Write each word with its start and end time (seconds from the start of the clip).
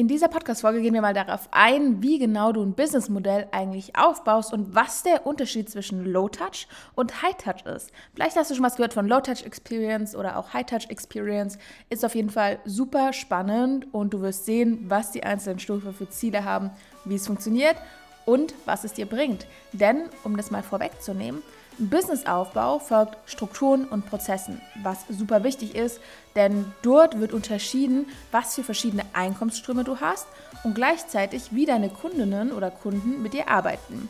In 0.00 0.08
dieser 0.08 0.28
Podcast-Folge 0.28 0.80
gehen 0.80 0.94
wir 0.94 1.02
mal 1.02 1.12
darauf 1.12 1.46
ein, 1.50 2.00
wie 2.00 2.18
genau 2.18 2.52
du 2.52 2.62
ein 2.62 2.72
Businessmodell 2.72 3.48
eigentlich 3.52 3.96
aufbaust 3.96 4.50
und 4.54 4.74
was 4.74 5.02
der 5.02 5.26
Unterschied 5.26 5.68
zwischen 5.68 6.06
Low-Touch 6.06 6.68
und 6.94 7.20
High-Touch 7.20 7.66
ist. 7.66 7.92
Vielleicht 8.14 8.34
hast 8.34 8.50
du 8.50 8.54
schon 8.54 8.64
was 8.64 8.76
gehört 8.76 8.94
von 8.94 9.06
Low-Touch-Experience 9.06 10.16
oder 10.16 10.38
auch 10.38 10.54
High-Touch-Experience. 10.54 11.58
Ist 11.90 12.02
auf 12.02 12.14
jeden 12.14 12.30
Fall 12.30 12.60
super 12.64 13.12
spannend 13.12 13.92
und 13.92 14.14
du 14.14 14.22
wirst 14.22 14.46
sehen, 14.46 14.86
was 14.88 15.10
die 15.10 15.22
einzelnen 15.22 15.58
Stufen 15.58 15.92
für 15.92 16.08
Ziele 16.08 16.46
haben, 16.46 16.70
wie 17.04 17.16
es 17.16 17.26
funktioniert 17.26 17.76
und 18.24 18.54
was 18.64 18.84
es 18.84 18.94
dir 18.94 19.04
bringt. 19.04 19.46
Denn, 19.74 20.04
um 20.24 20.34
das 20.34 20.50
mal 20.50 20.62
vorwegzunehmen, 20.62 21.42
Businessaufbau 21.88 22.78
folgt 22.78 23.16
Strukturen 23.24 23.86
und 23.86 24.06
Prozessen, 24.06 24.60
was 24.82 24.98
super 25.08 25.44
wichtig 25.44 25.74
ist, 25.74 26.00
denn 26.36 26.66
dort 26.82 27.18
wird 27.18 27.32
unterschieden, 27.32 28.06
was 28.30 28.54
für 28.54 28.62
verschiedene 28.62 29.04
Einkommensströme 29.14 29.84
du 29.84 30.00
hast 30.00 30.26
und 30.62 30.74
gleichzeitig, 30.74 31.54
wie 31.54 31.64
deine 31.64 31.88
Kundinnen 31.88 32.52
oder 32.52 32.70
Kunden 32.70 33.22
mit 33.22 33.32
dir 33.32 33.48
arbeiten. 33.48 34.08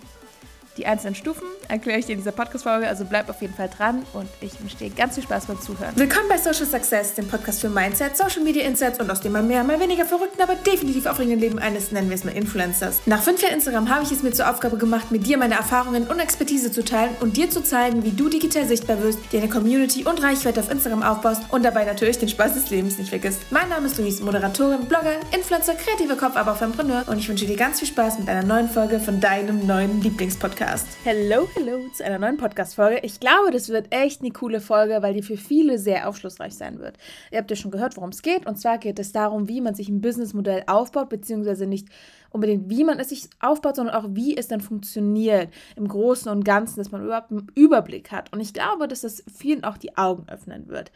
Die 0.77 0.87
einzelnen 0.87 1.17
Stufen 1.17 1.43
erkläre 1.69 1.99
ich 1.99 2.07
dir 2.07 2.13
in 2.13 2.19
dieser 2.19 2.31
Podcast-Folge, 2.31 2.87
also 2.87 3.05
bleib 3.05 3.29
auf 3.29 3.41
jeden 3.43 3.55
Fall 3.55 3.69
dran 3.69 4.03
und 4.13 4.29
ich 4.41 4.61
wünsche 4.61 4.77
dir 4.77 4.91
ganz 4.91 5.17
viel 5.17 5.25
Spaß 5.25 5.47
beim 5.47 5.61
Zuhören. 5.61 5.93
Willkommen 5.97 6.29
bei 6.29 6.39
Social 6.39 6.65
Success, 6.65 7.15
dem 7.15 7.27
Podcast 7.27 7.61
für 7.61 7.69
Mindset, 7.69 8.17
Social 8.17 8.43
Media 8.45 8.65
Insights 8.65 9.01
und 9.01 9.11
aus 9.11 9.21
dem 9.21 9.33
mal 9.33 9.43
mehr, 9.43 9.65
mal 9.65 9.81
weniger 9.81 10.05
verrückten, 10.05 10.41
aber 10.41 10.55
definitiv 10.55 11.07
aufregenden 11.07 11.41
Leben 11.41 11.59
eines, 11.59 11.91
nennen 11.91 12.09
wir 12.09 12.15
es 12.15 12.23
mal 12.23 12.37
Influencers. 12.37 13.01
Nach 13.07 13.21
fünf 13.21 13.43
Jahren 13.43 13.55
Instagram 13.55 13.89
habe 13.91 14.05
ich 14.05 14.13
es 14.13 14.23
mir 14.23 14.31
zur 14.31 14.49
Aufgabe 14.49 14.77
gemacht, 14.77 15.11
mit 15.11 15.27
dir 15.27 15.39
meine 15.39 15.55
Erfahrungen 15.55 16.07
und 16.07 16.21
Expertise 16.21 16.71
zu 16.71 16.85
teilen 16.85 17.17
und 17.19 17.37
dir 17.37 17.51
zu 17.51 17.63
zeigen, 17.63 18.05
wie 18.05 18.13
du 18.13 18.29
digital 18.29 18.67
sichtbar 18.67 19.03
wirst, 19.03 19.19
dir 19.33 19.41
eine 19.41 19.49
Community 19.49 20.05
und 20.05 20.23
Reichweite 20.23 20.61
auf 20.61 20.71
Instagram 20.71 21.03
aufbaust 21.03 21.43
und 21.51 21.65
dabei 21.65 21.85
natürlich 21.85 22.19
den 22.19 22.29
Spaß 22.29 22.55
des 22.55 22.71
Lebens 22.71 22.97
nicht 22.97 23.09
vergisst. 23.09 23.41
Mein 23.51 23.69
Name 23.69 23.87
ist 23.89 23.99
Luis, 23.99 24.21
Moderatorin, 24.21 24.85
Blogger, 24.87 25.17
Influencer, 25.35 25.75
kreativer 25.75 26.17
Kopf, 26.17 26.37
aber 26.37 26.53
auch 26.53 26.63
Entrepreneur 26.63 27.03
und 27.09 27.19
ich 27.19 27.29
wünsche 27.29 27.45
dir 27.45 27.57
ganz 27.57 27.81
viel 27.81 27.89
Spaß 27.89 28.21
mit 28.21 28.29
einer 28.29 28.45
neuen 28.45 28.69
Folge 28.69 29.01
von 29.01 29.21
deinem 29.21 29.67
neuen 29.67 30.01
Lieblingspodcast. 30.01 30.60
Hello, 31.05 31.49
hello 31.55 31.89
zu 31.95 32.05
einer 32.05 32.19
neuen 32.19 32.37
Podcast-Folge. 32.37 32.99
Ich 33.03 33.19
glaube, 33.19 33.51
das 33.51 33.71
wird 33.71 33.95
echt 33.95 34.21
eine 34.21 34.31
coole 34.31 34.61
Folge, 34.61 34.99
weil 35.01 35.15
die 35.15 35.23
für 35.23 35.39
viele 35.39 35.79
sehr 35.79 36.07
aufschlussreich 36.07 36.53
sein 36.53 36.81
wird. 36.81 36.99
Ihr 37.31 37.39
habt 37.39 37.49
ja 37.49 37.57
schon 37.57 37.71
gehört, 37.71 37.97
worum 37.97 38.11
es 38.11 38.21
geht. 38.21 38.45
Und 38.47 38.57
zwar 38.57 38.77
geht 38.77 38.99
es 38.99 39.11
darum, 39.11 39.49
wie 39.49 39.63
man 39.63 39.75
sich 39.75 39.89
ein 39.89 40.03
Businessmodell 40.03 40.65
aufbaut, 40.67 41.09
beziehungsweise 41.09 41.67
nicht 41.67 41.89
unbedingt, 42.29 42.69
wie 42.69 42.85
man 42.85 42.99
es 42.99 43.09
sich 43.09 43.31
aufbaut, 43.41 43.77
sondern 43.77 43.95
auch, 43.95 44.09
wie 44.11 44.37
es 44.37 44.49
dann 44.49 44.61
funktioniert 44.61 45.49
im 45.77 45.89
Großen 45.89 46.31
und 46.31 46.45
Ganzen, 46.45 46.77
dass 46.77 46.91
man 46.91 47.03
überhaupt 47.03 47.31
einen 47.31 47.51
Überblick 47.55 48.13
hat. 48.13 48.31
Und 48.31 48.41
ich 48.41 48.53
glaube, 48.53 48.87
dass 48.87 49.01
das 49.01 49.25
vielen 49.35 49.65
auch 49.65 49.79
die 49.79 49.97
Augen 49.97 50.29
öffnen 50.29 50.69
wird. 50.69 50.93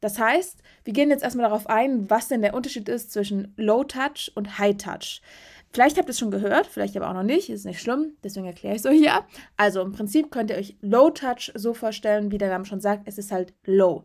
Das 0.00 0.18
heißt, 0.18 0.62
wir 0.84 0.94
gehen 0.94 1.10
jetzt 1.10 1.24
erstmal 1.24 1.48
darauf 1.48 1.66
ein, 1.66 2.08
was 2.08 2.28
denn 2.28 2.40
der 2.40 2.54
Unterschied 2.54 2.88
ist 2.88 3.12
zwischen 3.12 3.52
Low 3.58 3.84
Touch 3.84 4.32
und 4.34 4.58
High 4.58 4.78
Touch. 4.78 5.20
Vielleicht 5.74 5.98
habt 5.98 6.08
ihr 6.08 6.12
es 6.12 6.20
schon 6.20 6.30
gehört, 6.30 6.68
vielleicht 6.68 6.96
aber 6.96 7.10
auch 7.10 7.14
noch 7.14 7.24
nicht, 7.24 7.50
ist 7.50 7.66
nicht 7.66 7.80
schlimm, 7.80 8.16
deswegen 8.22 8.46
erkläre 8.46 8.76
ich 8.76 8.80
es 8.80 8.86
euch 8.86 8.98
hier. 8.98 9.24
Also 9.56 9.82
im 9.82 9.90
Prinzip 9.90 10.30
könnt 10.30 10.50
ihr 10.50 10.56
euch 10.56 10.76
Low 10.82 11.10
Touch 11.10 11.50
so 11.56 11.74
vorstellen, 11.74 12.30
wie 12.30 12.38
der 12.38 12.48
Name 12.48 12.64
schon 12.64 12.80
sagt, 12.80 13.02
es 13.06 13.18
ist 13.18 13.32
halt 13.32 13.54
low. 13.64 14.04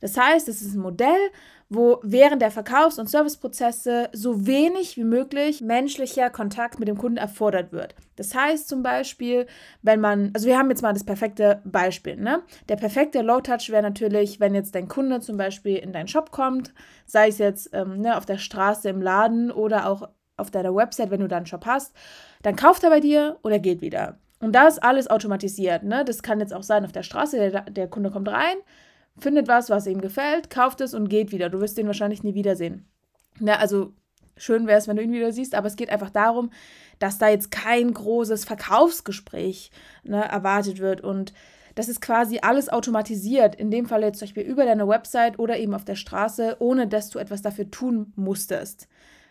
Das 0.00 0.16
heißt, 0.16 0.48
es 0.48 0.62
ist 0.62 0.74
ein 0.74 0.80
Modell, 0.80 1.30
wo 1.68 2.00
während 2.02 2.40
der 2.40 2.50
Verkaufs- 2.50 2.98
und 2.98 3.10
Serviceprozesse 3.10 4.08
so 4.14 4.46
wenig 4.46 4.96
wie 4.96 5.04
möglich 5.04 5.60
menschlicher 5.60 6.30
Kontakt 6.30 6.78
mit 6.78 6.88
dem 6.88 6.96
Kunden 6.96 7.18
erfordert 7.18 7.70
wird. 7.70 7.94
Das 8.16 8.34
heißt 8.34 8.66
zum 8.66 8.82
Beispiel, 8.82 9.46
wenn 9.82 10.00
man, 10.00 10.30
also 10.32 10.48
wir 10.48 10.56
haben 10.56 10.70
jetzt 10.70 10.80
mal 10.80 10.94
das 10.94 11.04
perfekte 11.04 11.60
Beispiel, 11.66 12.16
ne? 12.16 12.42
Der 12.70 12.76
perfekte 12.76 13.20
Low-Touch 13.20 13.68
wäre 13.68 13.82
natürlich, 13.82 14.40
wenn 14.40 14.54
jetzt 14.54 14.74
dein 14.74 14.88
Kunde 14.88 15.20
zum 15.20 15.36
Beispiel 15.36 15.76
in 15.76 15.92
deinen 15.92 16.08
Shop 16.08 16.30
kommt, 16.30 16.72
sei 17.04 17.28
es 17.28 17.36
jetzt 17.36 17.68
ähm, 17.74 18.00
ne, 18.00 18.16
auf 18.16 18.24
der 18.24 18.38
Straße 18.38 18.88
im 18.88 19.02
Laden 19.02 19.50
oder 19.50 19.86
auch 19.86 20.08
auf 20.40 20.50
deiner 20.50 20.74
Website, 20.74 21.10
wenn 21.10 21.20
du 21.20 21.28
da 21.28 21.36
einen 21.36 21.46
Shop 21.46 21.66
hast, 21.66 21.94
dann 22.42 22.56
kauft 22.56 22.82
er 22.84 22.90
bei 22.90 23.00
dir 23.00 23.38
und 23.42 23.52
er 23.52 23.58
geht 23.58 23.80
wieder. 23.80 24.18
Und 24.40 24.52
da 24.52 24.66
ist 24.66 24.82
alles 24.82 25.08
automatisiert. 25.08 25.82
Ne? 25.82 26.04
Das 26.04 26.22
kann 26.22 26.40
jetzt 26.40 26.54
auch 26.54 26.62
sein 26.62 26.84
auf 26.84 26.92
der 26.92 27.02
Straße, 27.02 27.50
der, 27.50 27.62
der 27.62 27.88
Kunde 27.88 28.10
kommt 28.10 28.28
rein, 28.28 28.56
findet 29.18 29.48
was, 29.48 29.70
was 29.70 29.86
ihm 29.86 30.00
gefällt, 30.00 30.50
kauft 30.50 30.80
es 30.80 30.94
und 30.94 31.08
geht 31.08 31.30
wieder. 31.30 31.50
Du 31.50 31.60
wirst 31.60 31.76
den 31.76 31.86
wahrscheinlich 31.86 32.22
nie 32.22 32.34
wiedersehen. 32.34 32.86
Ja, 33.38 33.56
also 33.56 33.92
schön 34.36 34.66
wäre 34.66 34.78
es, 34.78 34.88
wenn 34.88 34.96
du 34.96 35.02
ihn 35.02 35.12
wieder 35.12 35.32
siehst, 35.32 35.54
aber 35.54 35.66
es 35.66 35.76
geht 35.76 35.90
einfach 35.90 36.10
darum, 36.10 36.50
dass 36.98 37.18
da 37.18 37.28
jetzt 37.28 37.50
kein 37.50 37.92
großes 37.92 38.44
Verkaufsgespräch 38.44 39.70
ne, 40.02 40.24
erwartet 40.24 40.78
wird 40.78 41.02
und 41.02 41.32
das 41.74 41.88
ist 41.88 42.00
quasi 42.00 42.40
alles 42.42 42.68
automatisiert. 42.68 43.54
In 43.54 43.70
dem 43.70 43.86
Fall 43.86 44.02
jetzt 44.02 44.18
zum 44.18 44.26
Beispiel 44.26 44.42
über 44.42 44.64
deine 44.64 44.88
Website 44.88 45.38
oder 45.38 45.58
eben 45.58 45.74
auf 45.74 45.84
der 45.84 45.94
Straße, 45.94 46.56
ohne 46.58 46.88
dass 46.88 47.10
du 47.10 47.18
etwas 47.18 47.42
dafür 47.42 47.70
tun 47.70 48.12
musstest. 48.16 48.88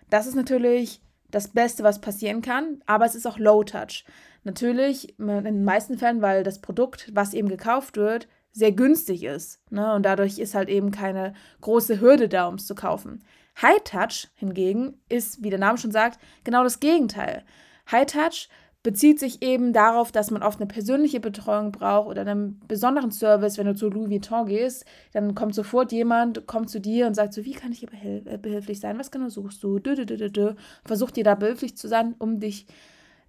Das 0.09 0.25
ist 0.25 0.35
natürlich 0.35 1.01
das 1.31 1.49
Beste, 1.49 1.83
was 1.83 2.01
passieren 2.01 2.41
kann, 2.41 2.81
aber 2.85 3.05
es 3.05 3.15
ist 3.15 3.27
auch 3.27 3.37
Low 3.37 3.63
Touch. 3.63 4.05
Natürlich 4.43 5.19
in 5.19 5.43
den 5.43 5.63
meisten 5.63 5.97
Fällen, 5.97 6.21
weil 6.21 6.43
das 6.43 6.59
Produkt, 6.59 7.11
was 7.13 7.33
eben 7.33 7.49
gekauft 7.49 7.97
wird, 7.97 8.27
sehr 8.51 8.71
günstig 8.71 9.23
ist. 9.23 9.61
Ne? 9.69 9.93
Und 9.93 10.03
dadurch 10.03 10.39
ist 10.39 10.55
halt 10.55 10.69
eben 10.69 10.91
keine 10.91 11.33
große 11.61 11.99
Hürde 11.99 12.29
da, 12.29 12.47
um 12.47 12.55
es 12.55 12.65
zu 12.65 12.75
kaufen. 12.75 13.23
High 13.61 13.83
Touch 13.83 14.29
hingegen 14.35 14.99
ist, 15.09 15.43
wie 15.43 15.49
der 15.49 15.59
Name 15.59 15.77
schon 15.77 15.91
sagt, 15.91 16.19
genau 16.43 16.63
das 16.63 16.79
Gegenteil. 16.79 17.43
High 17.91 18.05
Touch 18.05 18.49
bezieht 18.81 19.19
sich 19.19 19.41
eben 19.41 19.73
darauf, 19.73 20.11
dass 20.11 20.31
man 20.31 20.41
oft 20.41 20.59
eine 20.59 20.67
persönliche 20.67 21.19
Betreuung 21.19 21.71
braucht 21.71 22.07
oder 22.07 22.21
einen 22.21 22.61
besonderen 22.67 23.11
Service. 23.11 23.57
Wenn 23.57 23.67
du 23.67 23.75
zu 23.75 23.89
Louis 23.89 24.09
Vuitton 24.09 24.45
gehst, 24.45 24.85
dann 25.11 25.35
kommt 25.35 25.53
sofort 25.53 25.91
jemand, 25.91 26.47
kommt 26.47 26.69
zu 26.69 26.79
dir 26.79 27.07
und 27.07 27.13
sagt 27.13 27.33
so, 27.33 27.43
wie 27.43 27.51
kann 27.51 27.71
ich 27.73 27.81
dir 27.81 27.89
behil 27.89 28.23
äh, 28.25 28.37
behilflich 28.37 28.79
sein? 28.79 28.97
Was 28.97 29.11
genau 29.11 29.29
suchst 29.29 29.61
du? 29.63 29.79
Dö, 29.79 29.95
dö, 29.95 30.05
dö, 30.05 30.29
dö. 30.29 30.53
Versuch 30.85 31.11
dir 31.11 31.25
da 31.25 31.35
behilflich 31.35 31.75
zu 31.75 31.87
sein, 31.87 32.15
um 32.19 32.39
dich 32.39 32.67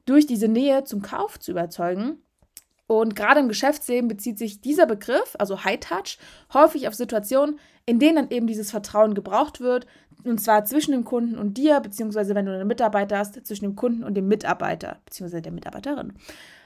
durch 0.06 0.26
diese 0.26 0.48
Nähe 0.48 0.84
zum 0.84 1.02
Kauf 1.02 1.38
zu 1.40 1.50
überzeugen. 1.50 2.18
Und 2.90 3.14
gerade 3.14 3.38
im 3.38 3.46
Geschäftsleben 3.46 4.08
bezieht 4.08 4.36
sich 4.36 4.62
dieser 4.62 4.84
Begriff, 4.84 5.36
also 5.38 5.62
High 5.62 5.78
Touch, 5.78 6.18
häufig 6.52 6.88
auf 6.88 6.94
Situationen, 6.94 7.60
in 7.86 8.00
denen 8.00 8.16
dann 8.16 8.30
eben 8.30 8.48
dieses 8.48 8.72
Vertrauen 8.72 9.14
gebraucht 9.14 9.60
wird, 9.60 9.86
und 10.24 10.40
zwar 10.40 10.64
zwischen 10.64 10.90
dem 10.90 11.04
Kunden 11.04 11.38
und 11.38 11.56
dir, 11.56 11.78
beziehungsweise 11.78 12.34
wenn 12.34 12.46
du 12.46 12.52
einen 12.52 12.66
Mitarbeiter 12.66 13.18
hast, 13.18 13.46
zwischen 13.46 13.64
dem 13.64 13.76
Kunden 13.76 14.02
und 14.02 14.14
dem 14.14 14.26
Mitarbeiter, 14.26 14.98
beziehungsweise 15.04 15.40
der 15.40 15.52
Mitarbeiterin. 15.52 16.14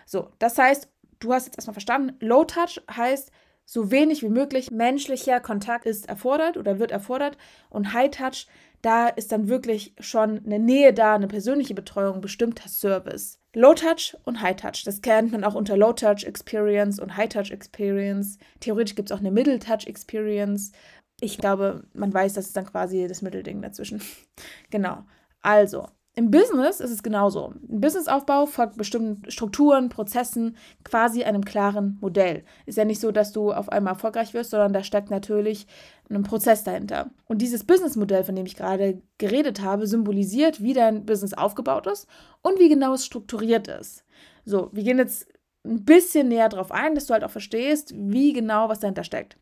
So, 0.07 0.31
das 0.39 0.57
heißt, 0.57 0.89
du 1.21 1.31
hast 1.31 1.45
jetzt 1.45 1.59
erstmal 1.59 1.75
verstanden, 1.75 2.17
Low 2.21 2.45
Touch 2.45 2.81
heißt, 2.91 3.31
so 3.67 3.91
wenig 3.91 4.23
wie 4.23 4.31
möglich 4.31 4.71
menschlicher 4.71 5.41
Kontakt 5.41 5.85
ist 5.85 6.09
erfordert 6.09 6.57
oder 6.57 6.79
wird 6.79 6.91
erfordert 6.91 7.37
und 7.69 7.93
High 7.93 8.11
Touch, 8.11 8.47
da 8.81 9.09
ist 9.09 9.31
dann 9.31 9.49
wirklich 9.49 9.95
schon 10.01 10.41
eine 10.47 10.59
Nähe 10.59 10.95
da, 10.95 11.17
eine 11.17 11.29
persönliche 11.29 11.75
Betreuung, 11.75 12.23
bestimmter 12.23 12.71
Service. 12.71 13.44
Low 13.55 13.75
Touch 13.75 14.17
und 14.25 14.41
High 14.41 14.57
Touch. 14.57 14.83
Das 14.85 15.01
kennt 15.01 15.33
man 15.33 15.45
auch 15.45 15.55
unter 15.55 15.77
Low 15.77 15.93
Touch 15.93 16.25
Experience 16.25 16.99
und 16.99 17.17
High 17.17 17.29
Touch 17.29 17.51
Experience. 17.51 18.39
Theoretisch 18.61 18.95
gibt 18.97 19.11
es 19.11 19.17
auch 19.17 19.21
eine 19.21 19.31
Middle 19.31 19.59
Touch 19.59 19.87
Experience. 19.87 20.73
Ich 21.21 21.39
glaube, 21.39 21.85
man 21.95 22.13
weiß, 22.13 22.35
das 22.35 22.47
ist 22.47 22.57
dann 22.57 22.67
quasi 22.67 23.07
das 23.07 23.23
Mittelding 23.23 23.63
dazwischen. 23.63 24.03
genau. 24.71 25.05
Also, 25.41 25.89
im 26.17 26.31
Business 26.31 26.79
ist 26.79 26.91
es 26.91 27.03
genauso. 27.03 27.55
Ein 27.69 27.81
Businessaufbau 27.81 28.47
folgt 28.47 28.77
bestimmten 28.77 29.29
Strukturen, 29.31 29.89
Prozessen, 29.89 30.57
quasi 30.85 31.25
einem 31.25 31.45
klaren 31.45 31.99
Modell. 32.01 32.45
Ist 32.67 32.79
ja 32.79 32.85
nicht 32.85 33.01
so, 33.01 33.11
dass 33.11 33.33
du 33.33 33.53
auf 33.53 33.69
einmal 33.69 33.95
erfolgreich 33.95 34.33
wirst, 34.33 34.51
sondern 34.51 34.73
da 34.73 34.85
steckt 34.85 35.11
natürlich 35.11 35.67
ein 36.09 36.23
Prozess 36.23 36.63
dahinter. 36.63 37.11
Und 37.27 37.43
dieses 37.43 37.65
Businessmodell, 37.65 38.23
von 38.23 38.37
dem 38.37 38.47
ich 38.47 38.55
gerade 38.55 39.03
geredet 39.19 39.61
habe, 39.61 39.89
symbolisiert, 39.89 40.63
wie 40.63 40.73
dein 40.73 41.05
Business 41.05 41.35
aufgebaut 41.35 41.89
ist 41.89 42.07
und 42.43 42.61
wie 42.61 42.69
genau 42.69 42.95
es 42.95 43.05
strukturiert 43.05 43.67
ist. 43.67 44.05
So, 44.45 44.69
wir 44.73 44.85
gehen 44.85 44.99
jetzt 44.99 45.27
ein 45.65 45.85
bisschen 45.85 46.29
näher 46.29 46.49
darauf 46.49 46.71
ein, 46.71 46.95
dass 46.95 47.07
du 47.07 47.15
halt 47.15 47.25
auch 47.25 47.31
verstehst, 47.31 47.93
wie 47.97 48.33
genau 48.33 48.69
was 48.69 48.81
dahinter 48.81 49.03
steckt. 49.03 49.37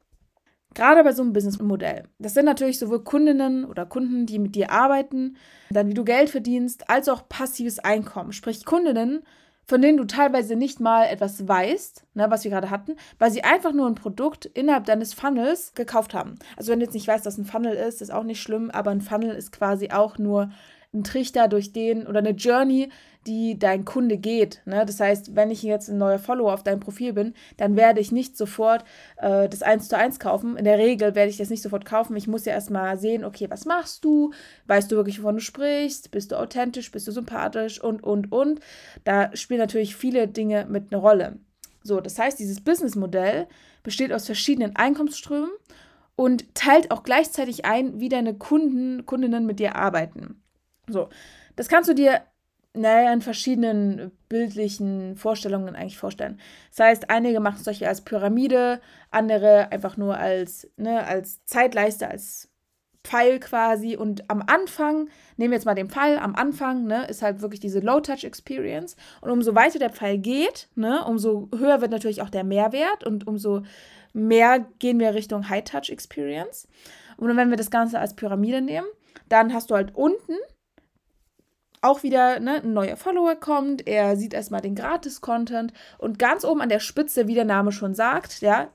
Gerade 0.74 1.04
bei 1.04 1.12
so 1.12 1.22
einem 1.22 1.32
Businessmodell. 1.32 2.04
Das 2.18 2.34
sind 2.34 2.46
natürlich 2.46 2.78
sowohl 2.78 3.04
Kundinnen 3.04 3.64
oder 3.64 3.86
Kunden, 3.86 4.26
die 4.26 4.38
mit 4.38 4.54
dir 4.54 4.70
arbeiten, 4.70 5.36
dann 5.70 5.88
wie 5.88 5.94
du 5.94 6.04
Geld 6.04 6.30
verdienst, 6.30 6.88
als 6.88 7.08
auch 7.08 7.28
passives 7.28 7.78
Einkommen. 7.78 8.32
Sprich 8.32 8.64
Kundinnen, 8.64 9.22
von 9.66 9.80
denen 9.80 9.98
du 9.98 10.04
teilweise 10.04 10.56
nicht 10.56 10.80
mal 10.80 11.04
etwas 11.04 11.46
weißt, 11.46 12.04
ne, 12.14 12.26
was 12.30 12.44
wir 12.44 12.50
gerade 12.50 12.70
hatten, 12.70 12.96
weil 13.18 13.30
sie 13.30 13.44
einfach 13.44 13.72
nur 13.72 13.86
ein 13.86 13.94
Produkt 13.94 14.46
innerhalb 14.46 14.84
deines 14.84 15.14
Funnels 15.14 15.74
gekauft 15.74 16.14
haben. 16.14 16.34
Also 16.56 16.72
wenn 16.72 16.80
du 16.80 16.84
jetzt 16.84 16.94
nicht 16.94 17.08
weißt, 17.08 17.26
was 17.26 17.38
ein 17.38 17.44
Funnel 17.44 17.74
ist, 17.74 18.02
ist 18.02 18.12
auch 18.12 18.24
nicht 18.24 18.42
schlimm, 18.42 18.70
aber 18.70 18.90
ein 18.90 19.00
Funnel 19.00 19.34
ist 19.34 19.52
quasi 19.52 19.90
auch 19.90 20.18
nur 20.18 20.50
ein 20.94 21.04
Trichter 21.04 21.48
durch 21.48 21.72
den 21.72 22.06
oder 22.06 22.18
eine 22.18 22.30
Journey, 22.30 22.90
die 23.26 23.58
dein 23.58 23.84
Kunde 23.84 24.18
geht. 24.18 24.62
Ne? 24.64 24.84
Das 24.84 25.00
heißt, 25.00 25.34
wenn 25.36 25.50
ich 25.50 25.62
jetzt 25.62 25.88
ein 25.88 25.98
neuer 25.98 26.18
Follower 26.18 26.52
auf 26.52 26.64
deinem 26.64 26.80
Profil 26.80 27.12
bin, 27.12 27.34
dann 27.56 27.76
werde 27.76 28.00
ich 28.00 28.12
nicht 28.12 28.36
sofort 28.36 28.84
äh, 29.16 29.48
das 29.48 29.62
1 29.62 29.88
zu 29.88 29.96
1 29.96 30.18
kaufen. 30.18 30.56
In 30.56 30.64
der 30.64 30.78
Regel 30.78 31.14
werde 31.14 31.30
ich 31.30 31.36
das 31.36 31.50
nicht 31.50 31.62
sofort 31.62 31.84
kaufen. 31.84 32.16
Ich 32.16 32.26
muss 32.26 32.44
ja 32.44 32.52
erstmal 32.52 32.98
sehen, 32.98 33.24
okay, 33.24 33.48
was 33.48 33.64
machst 33.64 34.04
du? 34.04 34.32
Weißt 34.66 34.90
du 34.90 34.96
wirklich, 34.96 35.20
wovon 35.20 35.36
du 35.36 35.40
sprichst? 35.40 36.10
Bist 36.10 36.32
du 36.32 36.38
authentisch? 36.38 36.90
Bist 36.90 37.06
du 37.06 37.12
sympathisch? 37.12 37.82
Und, 37.82 38.02
und, 38.02 38.32
und. 38.32 38.60
Da 39.04 39.34
spielen 39.36 39.60
natürlich 39.60 39.96
viele 39.96 40.26
Dinge 40.28 40.66
mit 40.68 40.92
eine 40.92 41.00
Rolle. 41.00 41.38
So, 41.84 42.00
das 42.00 42.18
heißt, 42.18 42.38
dieses 42.38 42.60
Businessmodell 42.60 43.46
besteht 43.82 44.12
aus 44.12 44.26
verschiedenen 44.26 44.76
Einkommensströmen 44.76 45.50
und 46.16 46.54
teilt 46.54 46.90
auch 46.90 47.02
gleichzeitig 47.02 47.64
ein, 47.64 48.00
wie 48.00 48.08
deine 48.08 48.34
Kunden, 48.34 49.06
Kundinnen 49.06 49.46
mit 49.46 49.58
dir 49.58 49.76
arbeiten. 49.76 50.42
So, 50.88 51.08
das 51.56 51.68
kannst 51.68 51.88
du 51.88 51.94
dir 51.94 52.22
naja, 52.74 53.12
in 53.12 53.20
verschiedenen 53.20 54.12
bildlichen 54.28 55.16
Vorstellungen 55.16 55.76
eigentlich 55.76 55.98
vorstellen. 55.98 56.40
Das 56.70 56.86
heißt, 56.86 57.10
einige 57.10 57.40
machen 57.40 57.56
es 57.58 57.64
solche 57.64 57.86
als 57.86 58.00
Pyramide, 58.00 58.80
andere 59.10 59.70
einfach 59.70 59.96
nur 59.96 60.16
als, 60.16 60.70
ne, 60.76 61.04
als 61.04 61.44
Zeitleiste, 61.44 62.08
als 62.08 62.48
Pfeil 63.04 63.40
quasi. 63.40 63.96
Und 63.96 64.30
am 64.30 64.42
Anfang, 64.46 65.10
nehmen 65.36 65.50
wir 65.50 65.58
jetzt 65.58 65.66
mal 65.66 65.74
den 65.74 65.90
Pfeil, 65.90 66.18
am 66.18 66.34
Anfang 66.34 66.86
ne, 66.86 67.06
ist 67.08 67.20
halt 67.20 67.42
wirklich 67.42 67.60
diese 67.60 67.80
Low-Touch-Experience. 67.80 68.96
Und 69.20 69.30
umso 69.30 69.54
weiter 69.54 69.78
der 69.78 69.90
Pfeil 69.90 70.16
geht, 70.16 70.68
ne, 70.74 71.04
umso 71.04 71.50
höher 71.54 71.82
wird 71.82 71.90
natürlich 71.90 72.22
auch 72.22 72.30
der 72.30 72.44
Mehrwert 72.44 73.04
und 73.04 73.26
umso 73.26 73.62
mehr 74.14 74.64
gehen 74.78 74.98
wir 74.98 75.14
Richtung 75.14 75.48
High-Touch-Experience. 75.50 76.68
Und 77.18 77.36
wenn 77.36 77.50
wir 77.50 77.58
das 77.58 77.70
Ganze 77.70 77.98
als 77.98 78.14
Pyramide 78.14 78.62
nehmen, 78.62 78.86
dann 79.28 79.52
hast 79.52 79.70
du 79.70 79.74
halt 79.74 79.94
unten 79.94 80.34
auch 81.82 82.02
wieder 82.02 82.40
ne, 82.40 82.62
ein 82.62 82.72
neuer 82.72 82.96
Follower 82.96 83.34
kommt, 83.34 83.86
er 83.86 84.16
sieht 84.16 84.32
erstmal 84.32 84.60
den 84.60 84.74
Gratis-Content 84.74 85.72
und 85.98 86.18
ganz 86.18 86.44
oben 86.44 86.62
an 86.62 86.68
der 86.68 86.80
Spitze, 86.80 87.28
wie 87.28 87.34
der 87.34 87.44
Name 87.44 87.72
schon 87.72 87.94
sagt, 87.94 88.40
ja, 88.40 88.72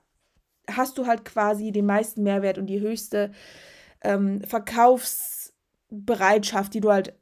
hast 0.69 0.97
du 0.97 1.07
halt 1.07 1.25
quasi 1.25 1.71
den 1.71 1.85
meisten 1.85 2.23
Mehrwert 2.23 2.57
und 2.57 2.67
die 2.67 2.81
höchste 2.81 3.31
ähm, 4.01 4.41
Verkaufsbereitschaft, 4.41 6.73
die 6.73 6.81
du 6.81 6.91
halt 6.91 7.17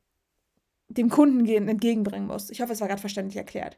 dem 0.88 1.10
Kunden 1.10 1.46
entgegenbringen 1.46 2.28
musst. 2.28 2.52
Ich 2.52 2.62
hoffe, 2.62 2.74
es 2.74 2.82
war 2.82 2.88
gerade 2.88 3.02
verständlich 3.02 3.38
erklärt. 3.38 3.78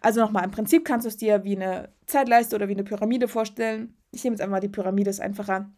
Also 0.00 0.20
nochmal, 0.20 0.44
im 0.44 0.50
Prinzip 0.50 0.84
kannst 0.84 1.04
du 1.04 1.08
es 1.08 1.16
dir 1.16 1.44
wie 1.44 1.56
eine 1.56 1.92
Zeitleiste 2.06 2.56
oder 2.56 2.68
wie 2.68 2.72
eine 2.72 2.84
Pyramide 2.84 3.28
vorstellen. 3.28 3.96
Ich 4.10 4.24
nehme 4.24 4.34
jetzt 4.34 4.40
einfach 4.40 4.56
mal 4.56 4.60
die 4.60 4.68
Pyramide, 4.68 5.10
ist 5.10 5.20
einfacher, 5.20 5.70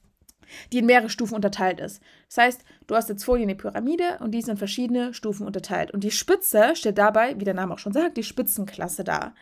die 0.72 0.78
in 0.78 0.86
mehrere 0.86 1.10
Stufen 1.10 1.34
unterteilt 1.34 1.80
ist. 1.80 2.02
Das 2.28 2.38
heißt, 2.38 2.64
du 2.86 2.94
hast 2.94 3.08
jetzt 3.08 3.24
vor 3.24 3.36
dir 3.36 3.44
eine 3.44 3.54
Pyramide 3.54 4.18
und 4.20 4.32
die 4.32 4.38
ist 4.38 4.48
in 4.48 4.56
verschiedene 4.56 5.14
Stufen 5.14 5.46
unterteilt. 5.46 5.90
Und 5.90 6.04
die 6.04 6.10
Spitze 6.10 6.74
stellt 6.74 6.98
dabei, 6.98 7.38
wie 7.38 7.44
der 7.44 7.54
Name 7.54 7.74
auch 7.74 7.78
schon 7.78 7.92
sagt, 7.92 8.16
die 8.16 8.22
Spitzenklasse 8.22 9.04
dar. 9.04 9.34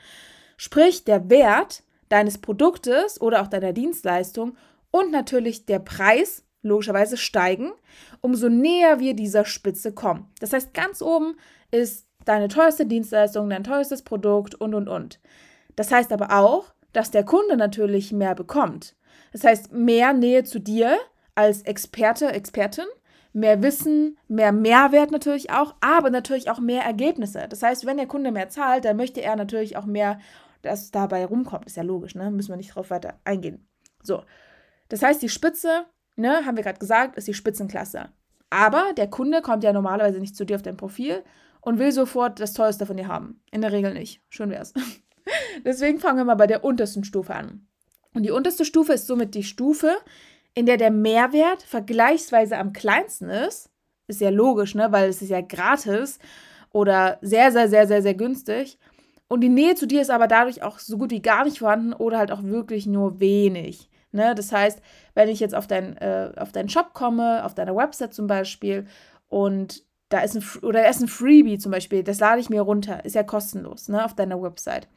Sprich, 0.57 1.05
der 1.05 1.29
Wert 1.31 1.83
deines 2.09 2.39
Produktes 2.39 3.21
oder 3.21 3.43
auch 3.43 3.49
deiner 3.49 3.73
Dienstleistung 3.73 4.57
und 4.91 5.11
natürlich 5.11 5.67
der 5.67 5.81
Preis 5.81 6.45
logischerweise 6.63 7.17
steigen, 7.17 7.73
umso 8.21 8.49
näher 8.49 8.99
wir 8.99 9.15
dieser 9.15 9.45
Spitze 9.45 9.93
kommen. 9.93 10.31
Das 10.41 10.53
heißt, 10.53 10.75
ganz 10.75 11.03
oben 11.03 11.37
ist 11.71 12.07
deine 12.25 12.49
teuerste 12.49 12.87
Dienstleistung, 12.87 13.49
dein 13.49 13.65
teuerstes 13.65 14.03
Produkt 14.03 14.55
und, 14.55 14.75
und, 14.75 14.89
und. 14.89 15.21
Das 15.77 15.93
heißt 15.93 16.13
aber 16.13 16.39
auch, 16.39 16.73
dass 16.93 17.11
der 17.11 17.25
Kunde 17.25 17.57
natürlich 17.57 18.13
mehr 18.13 18.35
bekommt. 18.35 18.97
Das 19.33 19.45
heißt, 19.45 19.73
mehr 19.73 20.13
Nähe 20.13 20.45
zu 20.45 20.59
dir 20.59 20.97
als 21.35 21.63
Experte, 21.63 22.33
Expertin, 22.33 22.87
mehr 23.33 23.63
Wissen, 23.63 24.17
mehr 24.29 24.53
Mehrwert 24.53 25.11
natürlich 25.11 25.51
auch, 25.51 25.75
aber 25.81 26.11
natürlich 26.11 26.51
auch 26.51 26.59
mehr 26.59 26.83
Ergebnisse. 26.83 27.47
Das 27.49 27.63
heißt, 27.63 27.85
wenn 27.85 27.99
der 27.99 28.07
Kunde 28.07 28.33
mehr 28.33 28.49
zahlt, 28.49 28.85
dann 28.85 28.97
möchte 28.97 29.21
er 29.21 29.37
natürlich 29.37 29.77
auch 29.77 29.85
mehr, 29.85 30.19
dass 30.63 30.91
dabei 30.91 31.27
rumkommt. 31.27 31.67
Ist 31.67 31.77
ja 31.77 31.83
logisch, 31.83 32.15
ne? 32.15 32.31
Müssen 32.31 32.51
wir 32.51 32.57
nicht 32.57 32.75
drauf 32.75 32.91
weiter 32.91 33.21
eingehen. 33.25 33.69
So. 34.03 34.23
Das 34.89 35.03
heißt, 35.03 35.21
die 35.21 35.29
Spitze 35.29 35.85
ne, 36.17 36.45
haben 36.47 36.57
wir 36.57 36.65
gerade 36.65 36.79
gesagt, 36.79 37.17
ist 37.17 37.29
die 37.29 37.35
Spitzenklasse. 37.35 38.09
Aber 38.51 38.93
der 38.97 39.09
Kunde 39.09 39.43
kommt 39.43 39.65
ja 39.65 39.73
normalerweise 39.73 40.19
nicht 40.19 40.37
zu 40.37 40.45
dir 40.45 40.57
auf 40.57 40.63
dein 40.63 40.77
Profil 40.77 41.23
und 41.61 41.79
will 41.79 41.93
sofort 41.93 42.41
das 42.41 42.53
Teuerste 42.53 42.87
von 42.87 42.97
dir 42.97 43.09
haben. 43.09 43.43
In 43.51 43.61
der 43.61 43.73
Regel 43.73 43.93
nicht. 43.93 44.23
Schön 44.29 44.51
wär's. 44.51 44.73
Deswegen 45.65 45.99
fangen 45.99 46.19
wir 46.19 46.25
mal 46.25 46.37
bei 46.37 46.47
der 46.47 46.65
untersten 46.65 47.05
Stufe 47.05 47.35
an. 47.35 47.67
Und 48.17 48.23
die 48.23 48.31
unterste 48.31 48.65
Stufe 48.65 48.95
ist 48.95 49.07
somit 49.07 49.35
die 49.35 49.43
Stufe, 49.43 49.95
in 50.55 50.65
der 50.65 50.79
der 50.79 50.91
Mehrwert 50.91 51.63
vergleichsweise 51.63 52.57
am 52.57 52.73
kleinsten 52.73 53.29
ist. 53.29 53.69
Ist 54.09 54.23
ja 54.23 54.31
logisch, 54.31 54.75
ne? 54.75 54.91
Weil 54.91 55.11
es 55.11 55.21
ist 55.21 55.29
ja 55.29 55.43
gratis 55.43 56.19
oder 56.73 57.19
sehr, 57.21 57.53
sehr, 57.53 57.69
sehr, 57.69 57.87
sehr, 57.87 58.01
sehr 58.01 58.15
günstig. 58.15 58.79
Und 59.29 59.43
die 59.43 59.51
Nähe 59.51 59.75
zu 59.75 59.87
dir 59.87 60.01
ist 60.01 60.11
aber 60.11 60.29
dadurch 60.29 60.63
auch 60.63 60.79
so 60.79 60.97
gut 60.97 61.11
wie 61.11 61.21
gar 61.21 61.45
nicht 61.45 61.59
vorhanden 61.59 61.93
oder 61.93 62.17
halt 62.17 62.33
auch 62.33 62.43
wirklich 62.43 62.87
nur 62.87 63.21
wenig. 63.21 63.91
Ne? 64.13 64.35
Das 64.35 64.51
heißt, 64.51 64.81
wenn 65.13 65.29
ich 65.29 65.41
jetzt 65.41 65.55
auf, 65.55 65.67
dein, 65.67 65.99
äh, 65.99 66.33
auf 66.39 66.53
deinen 66.53 66.71
Shop 66.71 66.95
komme, 66.95 67.45
auf 67.45 67.55
deiner 67.55 67.77
Website 67.77 68.15
zum 68.15 68.29
Beispiel, 68.29 68.87
und 69.29 69.85
da 70.09 70.21
ist 70.21 70.37
ein, 70.37 70.63
oder 70.63 70.85
da 70.85 70.89
ist 70.89 71.03
ein 71.03 71.09
Freebie 71.09 71.59
zum 71.59 71.71
Beispiel, 71.71 72.03
das 72.03 72.21
lade 72.21 72.41
ich 72.41 72.49
mir 72.49 72.63
runter, 72.63 73.05
ist 73.05 73.15
ja 73.15 73.25
kostenlos, 73.25 73.89
ne, 73.89 74.03
auf 74.03 74.15
deiner 74.15 74.41
Website. 74.41 74.89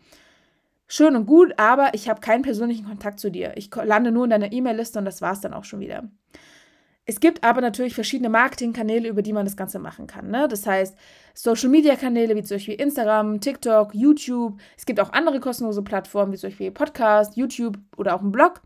Schön 0.92 1.16
und 1.16 1.28
gut, 1.28 1.54
aber 1.58 1.94
ich 1.94 2.10
habe 2.10 2.20
keinen 2.20 2.42
persönlichen 2.42 2.88
Kontakt 2.88 3.20
zu 3.20 3.30
dir. 3.30 3.54
Ich 3.56 3.70
lande 3.76 4.12
nur 4.12 4.24
in 4.24 4.32
deiner 4.32 4.52
E-Mail-Liste 4.52 4.98
und 4.98 5.06
das 5.06 5.22
war 5.22 5.34
es 5.34 5.40
dann 5.40 5.54
auch 5.54 5.64
schon 5.64 5.82
wieder. 5.82 6.10
Es 7.06 7.20
gibt 7.20 7.44
aber 7.44 7.62
natürlich 7.62 7.94
verschiedene 7.94 8.30
Marketingkanäle, 8.30 9.08
über 9.08 9.22
die 9.22 9.32
man 9.32 9.46
das 9.46 9.56
Ganze 9.56 9.78
machen 9.78 10.08
kann. 10.08 10.32
Ne? 10.32 10.48
Das 10.48 10.66
heißt, 10.66 10.98
Social-Media-Kanäle 11.36 12.36
wie 12.36 12.42
zum 12.42 12.56
Beispiel 12.56 12.74
Instagram, 12.74 13.40
TikTok, 13.40 13.94
YouTube. 13.94 14.60
Es 14.78 14.88
gibt 14.88 15.00
auch 15.00 15.14
andere 15.14 15.40
kostenlose 15.40 15.84
Plattformen 15.84 16.34
wie 16.34 16.38
zum 16.38 16.50
Beispiel 16.50 16.72
Podcast, 16.72 17.38
YouTube 17.38 17.78
oder 17.96 18.16
auch 18.16 18.22
ein 18.22 18.32
Blog. 18.32 18.62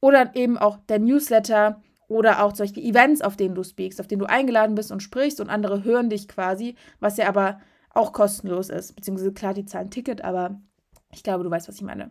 Oder 0.00 0.34
eben 0.34 0.58
auch 0.58 0.78
der 0.88 0.98
Newsletter 0.98 1.80
oder 2.08 2.42
auch 2.42 2.56
solche 2.56 2.80
Events, 2.80 3.22
auf 3.22 3.36
denen 3.36 3.54
du 3.54 3.62
speakst, 3.62 4.00
auf 4.00 4.08
denen 4.08 4.20
du 4.20 4.26
eingeladen 4.26 4.74
bist 4.74 4.90
und 4.90 5.00
sprichst 5.00 5.40
und 5.40 5.48
andere 5.48 5.84
hören 5.84 6.10
dich 6.10 6.26
quasi, 6.26 6.74
was 6.98 7.18
ja 7.18 7.28
aber 7.28 7.60
auch 7.90 8.12
kostenlos 8.12 8.68
ist. 8.68 8.96
Beziehungsweise 8.96 9.32
klar, 9.32 9.54
die 9.54 9.64
zahlen 9.64 9.90
Ticket, 9.90 10.24
aber 10.24 10.60
ich 11.12 11.22
glaube, 11.22 11.44
du 11.44 11.50
weißt, 11.50 11.68
was 11.68 11.76
ich 11.76 11.82
meine. 11.82 12.10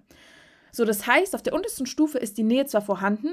So, 0.71 0.85
das 0.85 1.07
heißt, 1.07 1.35
auf 1.35 1.43
der 1.43 1.53
untersten 1.53 1.85
Stufe 1.85 2.17
ist 2.17 2.37
die 2.37 2.43
Nähe 2.43 2.65
zwar 2.65 2.81
vorhanden, 2.81 3.29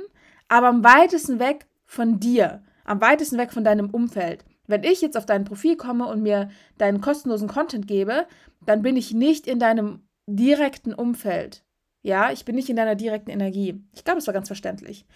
aber 0.48 0.68
am 0.68 0.84
weitesten 0.84 1.38
weg 1.38 1.66
von 1.84 2.20
dir, 2.20 2.62
am 2.84 3.00
weitesten 3.00 3.38
weg 3.38 3.52
von 3.52 3.64
deinem 3.64 3.90
Umfeld. 3.90 4.44
Wenn 4.66 4.82
ich 4.82 5.02
jetzt 5.02 5.16
auf 5.16 5.26
dein 5.26 5.44
Profil 5.44 5.76
komme 5.76 6.06
und 6.06 6.22
mir 6.22 6.48
deinen 6.78 7.00
kostenlosen 7.00 7.48
Content 7.48 7.86
gebe, 7.86 8.26
dann 8.64 8.82
bin 8.82 8.96
ich 8.96 9.12
nicht 9.12 9.46
in 9.46 9.58
deinem 9.58 10.00
direkten 10.26 10.94
Umfeld. 10.94 11.64
Ja, 12.02 12.30
ich 12.32 12.44
bin 12.44 12.54
nicht 12.54 12.70
in 12.70 12.76
deiner 12.76 12.94
direkten 12.94 13.30
Energie. 13.30 13.82
Ich 13.92 14.04
glaube, 14.04 14.18
es 14.18 14.26
war 14.26 14.34
ganz 14.34 14.48
verständlich. 14.48 15.06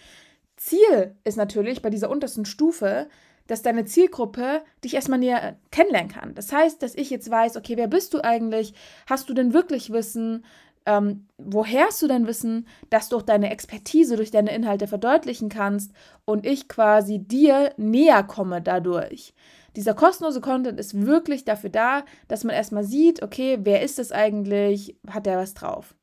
Ziel 0.55 1.15
ist 1.23 1.37
natürlich 1.37 1.81
bei 1.81 1.89
dieser 1.89 2.09
untersten 2.09 2.45
Stufe, 2.45 3.07
dass 3.49 3.63
deine 3.63 3.83
Zielgruppe 3.83 4.61
dich 4.83 4.93
erstmal 4.93 5.17
näher 5.17 5.57
kennenlernen 5.71 6.11
kann. 6.11 6.35
Das 6.35 6.53
heißt, 6.53 6.83
dass 6.83 6.93
ich 6.93 7.09
jetzt 7.09 7.31
weiß, 7.31 7.57
okay, 7.57 7.77
wer 7.77 7.87
bist 7.87 8.13
du 8.13 8.23
eigentlich? 8.23 8.75
Hast 9.07 9.27
du 9.27 9.33
denn 9.33 9.53
wirklich 9.53 9.91
Wissen? 9.91 10.45
Ähm, 10.85 11.25
woher 11.39 11.87
hast 11.87 11.99
du 12.03 12.07
denn 12.07 12.27
Wissen, 12.27 12.67
dass 12.91 13.09
du 13.09 13.17
auch 13.17 13.23
deine 13.23 13.49
Expertise 13.49 14.15
durch 14.17 14.29
deine 14.29 14.53
Inhalte 14.53 14.87
verdeutlichen 14.87 15.49
kannst 15.49 15.91
und 16.25 16.45
ich 16.45 16.67
quasi 16.67 17.17
dir 17.17 17.73
näher 17.77 18.21
komme 18.23 18.61
dadurch? 18.61 19.33
Dieser 19.75 19.95
kostenlose 19.95 20.41
Content 20.41 20.79
ist 20.79 21.05
wirklich 21.05 21.43
dafür 21.43 21.71
da, 21.71 22.03
dass 22.27 22.43
man 22.43 22.55
erstmal 22.55 22.83
sieht, 22.83 23.23
okay, 23.23 23.57
wer 23.63 23.81
ist 23.81 23.97
das 23.97 24.11
eigentlich? 24.11 24.95
Hat 25.07 25.25
der 25.25 25.37
was 25.37 25.55
drauf? 25.55 25.95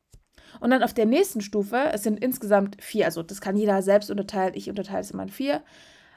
Und 0.59 0.71
dann 0.71 0.83
auf 0.83 0.95
der 0.95 1.07
nächsten 1.07 1.43
Stufe, 1.43 1.91
es 1.93 2.03
sind 2.03 2.19
insgesamt 2.19 2.83
vier, 2.83 3.05
also 3.05 3.23
das 3.23 3.41
kann 3.41 3.57
jeder 3.57 3.83
selbst 3.83 4.11
unterteilen, 4.11 4.55
ich 4.55 4.69
unterteile 4.69 5.01
es 5.01 5.13
immer 5.13 5.25
in 5.25 5.29
vier. 5.29 5.63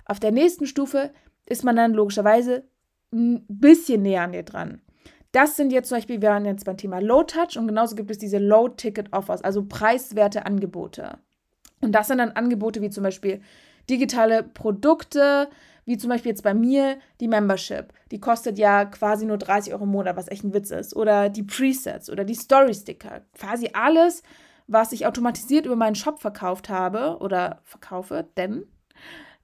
Auf 0.09 0.19
der 0.19 0.31
nächsten 0.31 0.65
Stufe 0.65 1.11
ist 1.45 1.63
man 1.63 1.75
dann 1.75 1.93
logischerweise 1.93 2.63
ein 3.13 3.45
bisschen 3.47 4.01
näher 4.01 4.23
an 4.23 4.31
dir 4.31 4.41
dran. 4.41 4.81
Das 5.31 5.55
sind 5.55 5.71
jetzt 5.71 5.89
zum 5.89 5.99
Beispiel, 5.99 6.19
wir 6.19 6.29
waren 6.29 6.45
jetzt 6.45 6.65
beim 6.65 6.77
Thema 6.77 6.99
Low 6.99 7.21
Touch 7.21 7.57
und 7.57 7.67
genauso 7.67 7.95
gibt 7.95 8.09
es 8.09 8.17
diese 8.17 8.39
Low 8.39 8.69
Ticket 8.69 9.13
Offers, 9.13 9.43
also 9.43 9.63
preiswerte 9.65 10.47
Angebote. 10.47 11.19
Und 11.81 11.91
das 11.91 12.07
sind 12.07 12.17
dann 12.17 12.31
Angebote 12.31 12.81
wie 12.81 12.89
zum 12.89 13.03
Beispiel 13.03 13.41
digitale 13.87 14.41
Produkte, 14.41 15.47
wie 15.85 15.97
zum 15.97 16.09
Beispiel 16.09 16.31
jetzt 16.31 16.43
bei 16.43 16.55
mir 16.55 16.97
die 17.21 17.27
Membership. 17.27 17.93
Die 18.09 18.19
kostet 18.19 18.57
ja 18.57 18.85
quasi 18.85 19.27
nur 19.27 19.37
30 19.37 19.73
Euro 19.73 19.83
im 19.83 19.91
Monat, 19.91 20.17
was 20.17 20.27
echt 20.27 20.43
ein 20.43 20.55
Witz 20.55 20.71
ist. 20.71 20.95
Oder 20.95 21.29
die 21.29 21.43
Presets 21.43 22.09
oder 22.09 22.23
die 22.23 22.33
Story-Sticker. 22.33 23.21
Quasi 23.37 23.69
alles, 23.73 24.23
was 24.65 24.91
ich 24.91 25.05
automatisiert 25.05 25.67
über 25.67 25.75
meinen 25.75 25.95
Shop 25.95 26.19
verkauft 26.19 26.69
habe 26.69 27.17
oder 27.19 27.61
verkaufe, 27.63 28.27
denn 28.37 28.65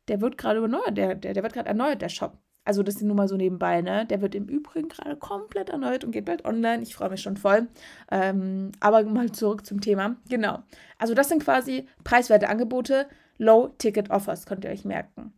der 0.07 0.21
wird 0.21 0.37
gerade 0.37 0.61
erneuert, 0.61 0.97
der, 0.97 1.15
der, 1.15 1.33
der 1.33 1.43
wird 1.43 1.53
gerade 1.53 1.69
erneuert, 1.69 2.01
der 2.01 2.09
Shop. 2.09 2.37
Also 2.65 2.81
das 2.81 2.95
ist 2.95 3.03
nur 3.03 3.15
mal 3.15 3.27
so 3.27 3.37
nebenbei, 3.37 3.81
ne? 3.81 4.07
Der 4.07 4.21
wird 4.21 4.33
im 4.33 4.47
Übrigen 4.47 4.89
gerade 4.89 5.15
komplett 5.17 5.69
erneuert 5.69 6.03
und 6.03 6.11
geht 6.11 6.25
bald 6.25 6.45
online. 6.45 6.81
Ich 6.81 6.95
freue 6.95 7.11
mich 7.11 7.21
schon 7.21 7.37
voll. 7.37 7.67
Ähm, 8.11 8.71
aber 8.79 9.03
mal 9.03 9.31
zurück 9.31 9.65
zum 9.65 9.81
Thema. 9.81 10.15
Genau. 10.29 10.63
Also 10.97 11.13
das 11.13 11.29
sind 11.29 11.43
quasi 11.43 11.87
preiswerte 12.03 12.49
Angebote, 12.49 13.07
Low-Ticket-Offers, 13.37 14.47
könnt 14.47 14.65
ihr 14.65 14.71
euch 14.71 14.83
merken. 14.83 15.33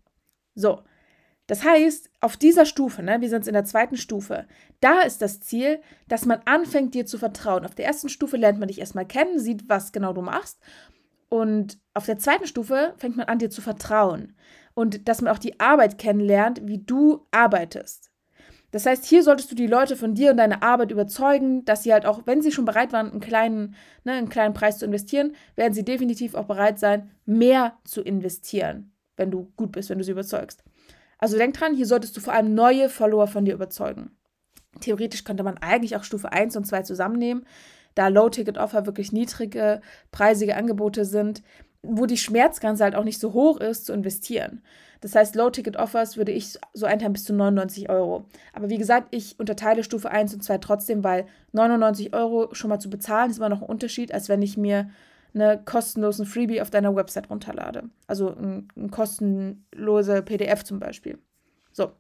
So, 0.56 0.82
das 1.48 1.64
heißt, 1.64 2.10
auf 2.20 2.36
dieser 2.38 2.66
Stufe, 2.66 3.02
ne, 3.02 3.22
wir 3.22 3.30
sind 3.30 3.48
in 3.48 3.54
der 3.54 3.64
zweiten 3.64 3.96
Stufe, 3.96 4.46
da 4.82 5.02
ist 5.02 5.22
das 5.22 5.40
Ziel, 5.40 5.82
dass 6.08 6.26
man 6.26 6.42
anfängt, 6.46 6.94
dir 6.94 7.06
zu 7.06 7.18
vertrauen. 7.18 7.66
Auf 7.66 7.74
der 7.76 7.86
ersten 7.86 8.10
Stufe 8.10 8.38
lernt 8.38 8.60
man 8.60 8.68
dich 8.68 8.80
erstmal 8.80 9.06
kennen, 9.06 9.40
sieht, 9.40 9.70
was 9.70 9.94
genau 9.94 10.14
du 10.14 10.22
machst. 10.22 10.60
Und 11.30 11.78
auf 11.94 12.06
der 12.06 12.18
zweiten 12.18 12.48
Stufe 12.48 12.94
fängt 12.98 13.18
man 13.18 13.28
an, 13.28 13.40
dir 13.40 13.50
zu 13.50 13.62
vertrauen. 13.62 14.36
Und 14.74 15.08
dass 15.08 15.22
man 15.22 15.34
auch 15.34 15.40
die 15.40 15.60
Arbeit 15.60 15.98
kennenlernt, 15.98 16.62
wie 16.64 16.80
du 16.80 17.26
arbeitest. 17.32 18.12
Das 18.72 18.86
heißt, 18.86 19.06
hier 19.06 19.24
solltest 19.24 19.50
du 19.50 19.56
die 19.56 19.68
Leute 19.68 19.96
von 19.96 20.14
dir 20.14 20.32
und 20.32 20.38
deiner 20.38 20.62
Arbeit 20.62 20.92
überzeugen, 20.92 21.64
dass 21.64 21.84
sie 21.84 21.94
halt 21.94 22.06
auch, 22.06 22.24
wenn 22.26 22.42
sie 22.42 22.52
schon 22.52 22.66
bereit 22.66 22.92
waren, 22.92 23.12
einen 23.12 23.22
kleinen, 23.22 23.76
ne, 24.04 24.14
einen 24.14 24.30
kleinen 24.30 24.54
Preis 24.54 24.78
zu 24.78 24.86
investieren, 24.86 25.36
werden 25.56 25.74
sie 25.74 25.86
definitiv 25.86 26.36
auch 26.36 26.46
bereit 26.46 26.78
sein, 26.78 27.10
mehr 27.26 27.78
zu 27.86 28.02
investieren, 28.02 28.92
wenn 29.16 29.32
du 29.32 29.52
gut 29.56 29.72
bist, 29.72 29.90
wenn 29.90 29.98
du 29.98 30.04
sie 30.04 30.12
überzeugst. 30.12 30.64
Also 31.18 31.38
denk 31.38 31.56
dran, 31.56 31.76
hier 31.76 31.86
solltest 31.86 32.16
du 32.18 32.22
vor 32.22 32.34
allem 32.34 32.54
neue 32.54 32.90
Follower 32.90 33.28
von 33.28 33.46
dir 33.46 33.54
überzeugen. 33.54 34.12
Theoretisch 34.82 35.24
könnte 35.24 35.44
man 35.44 35.58
eigentlich 35.58 35.96
auch 35.96 36.04
Stufe 36.04 36.32
1 36.32 36.56
und 36.58 36.66
2 36.66 36.84
zusammennehmen, 36.84 37.46
da 37.98 38.10
Low-Ticket-Offer 38.10 38.86
wirklich 38.86 39.12
niedrige, 39.12 39.82
preisige 40.12 40.56
Angebote 40.56 41.06
sind, 41.06 41.42
wo 41.82 42.06
die 42.06 42.18
Schmerzgrenze 42.18 42.84
halt 42.84 42.96
auch 42.96 43.04
nicht 43.04 43.20
so 43.20 43.34
hoch 43.34 43.60
ist, 43.60 43.86
zu 43.86 43.94
investieren. 43.94 44.62
Das 45.02 45.16
heißt, 45.16 45.36
Low-Ticket-Offers 45.36 46.18
würde 46.18 46.32
ich 46.32 46.58
so 46.74 46.86
einteilen 46.86 47.14
bis 47.14 47.24
zu 47.24 47.34
99 47.34 47.90
Euro. 47.90 48.26
Aber 48.54 48.70
wie 48.70 48.78
gesagt, 48.78 49.10
ich 49.12 49.40
unterteile 49.40 49.84
Stufe 49.84 50.10
1 50.10 50.34
und 50.34 50.44
2 50.44 50.58
trotzdem, 50.58 51.04
weil 51.04 51.28
99 51.52 52.14
Euro 52.14 52.54
schon 52.54 52.70
mal 52.70 52.80
zu 52.80 52.90
bezahlen 52.90 53.32
ist 53.32 53.38
immer 53.38 53.50
noch 53.50 53.62
ein 53.62 53.70
Unterschied, 53.70 54.14
als 54.14 54.28
wenn 54.30 54.42
ich 54.42 54.58
mir 54.58 54.90
eine 55.34 55.62
kostenlosen 55.64 56.26
Freebie 56.26 56.62
auf 56.62 56.72
deiner 56.72 56.96
Website 56.96 57.30
runterlade. 57.30 57.90
Also 58.08 58.30
ein, 58.36 58.70
ein 58.76 58.90
kostenlose 58.90 60.24
PDF 60.24 60.64
zum 60.64 60.80
Beispiel. 60.80 61.20
So. 61.72 61.92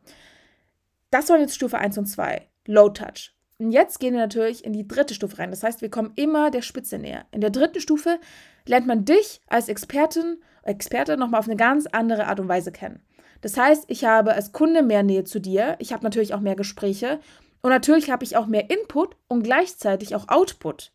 Das 1.11 1.29
waren 1.29 1.39
jetzt 1.39 1.55
Stufe 1.55 1.77
1 1.77 1.97
und 1.97 2.07
2. 2.07 2.47
Low 2.65 2.89
Touch. 2.89 3.36
Und 3.59 3.71
jetzt 3.71 3.99
gehen 3.99 4.13
wir 4.13 4.21
natürlich 4.21 4.63
in 4.63 4.73
die 4.73 4.87
dritte 4.87 5.15
Stufe 5.15 5.39
rein. 5.39 5.49
Das 5.49 5.63
heißt, 5.63 5.81
wir 5.81 5.89
kommen 5.89 6.11
immer 6.15 6.51
der 6.51 6.61
Spitze 6.61 6.99
näher. 6.99 7.25
In 7.31 7.41
der 7.41 7.49
dritten 7.49 7.79
Stufe 7.79 8.19
lernt 8.65 8.85
man 8.85 9.03
dich 9.03 9.41
als 9.47 9.67
Expertin, 9.67 10.37
Experte 10.63 11.17
nochmal 11.17 11.39
auf 11.39 11.47
eine 11.47 11.55
ganz 11.55 11.87
andere 11.87 12.27
Art 12.27 12.39
und 12.39 12.49
Weise 12.49 12.71
kennen. 12.71 13.01
Das 13.41 13.57
heißt, 13.57 13.85
ich 13.87 14.05
habe 14.05 14.33
als 14.33 14.51
Kunde 14.51 14.83
mehr 14.83 15.03
Nähe 15.03 15.23
zu 15.23 15.39
dir, 15.39 15.75
ich 15.79 15.93
habe 15.93 16.03
natürlich 16.03 16.33
auch 16.33 16.39
mehr 16.39 16.55
Gespräche 16.55 17.19
und 17.61 17.71
natürlich 17.71 18.09
habe 18.09 18.23
ich 18.23 18.37
auch 18.37 18.47
mehr 18.47 18.69
Input 18.69 19.15
und 19.27 19.43
gleichzeitig 19.43 20.15
auch 20.15 20.27
Output. 20.27 20.91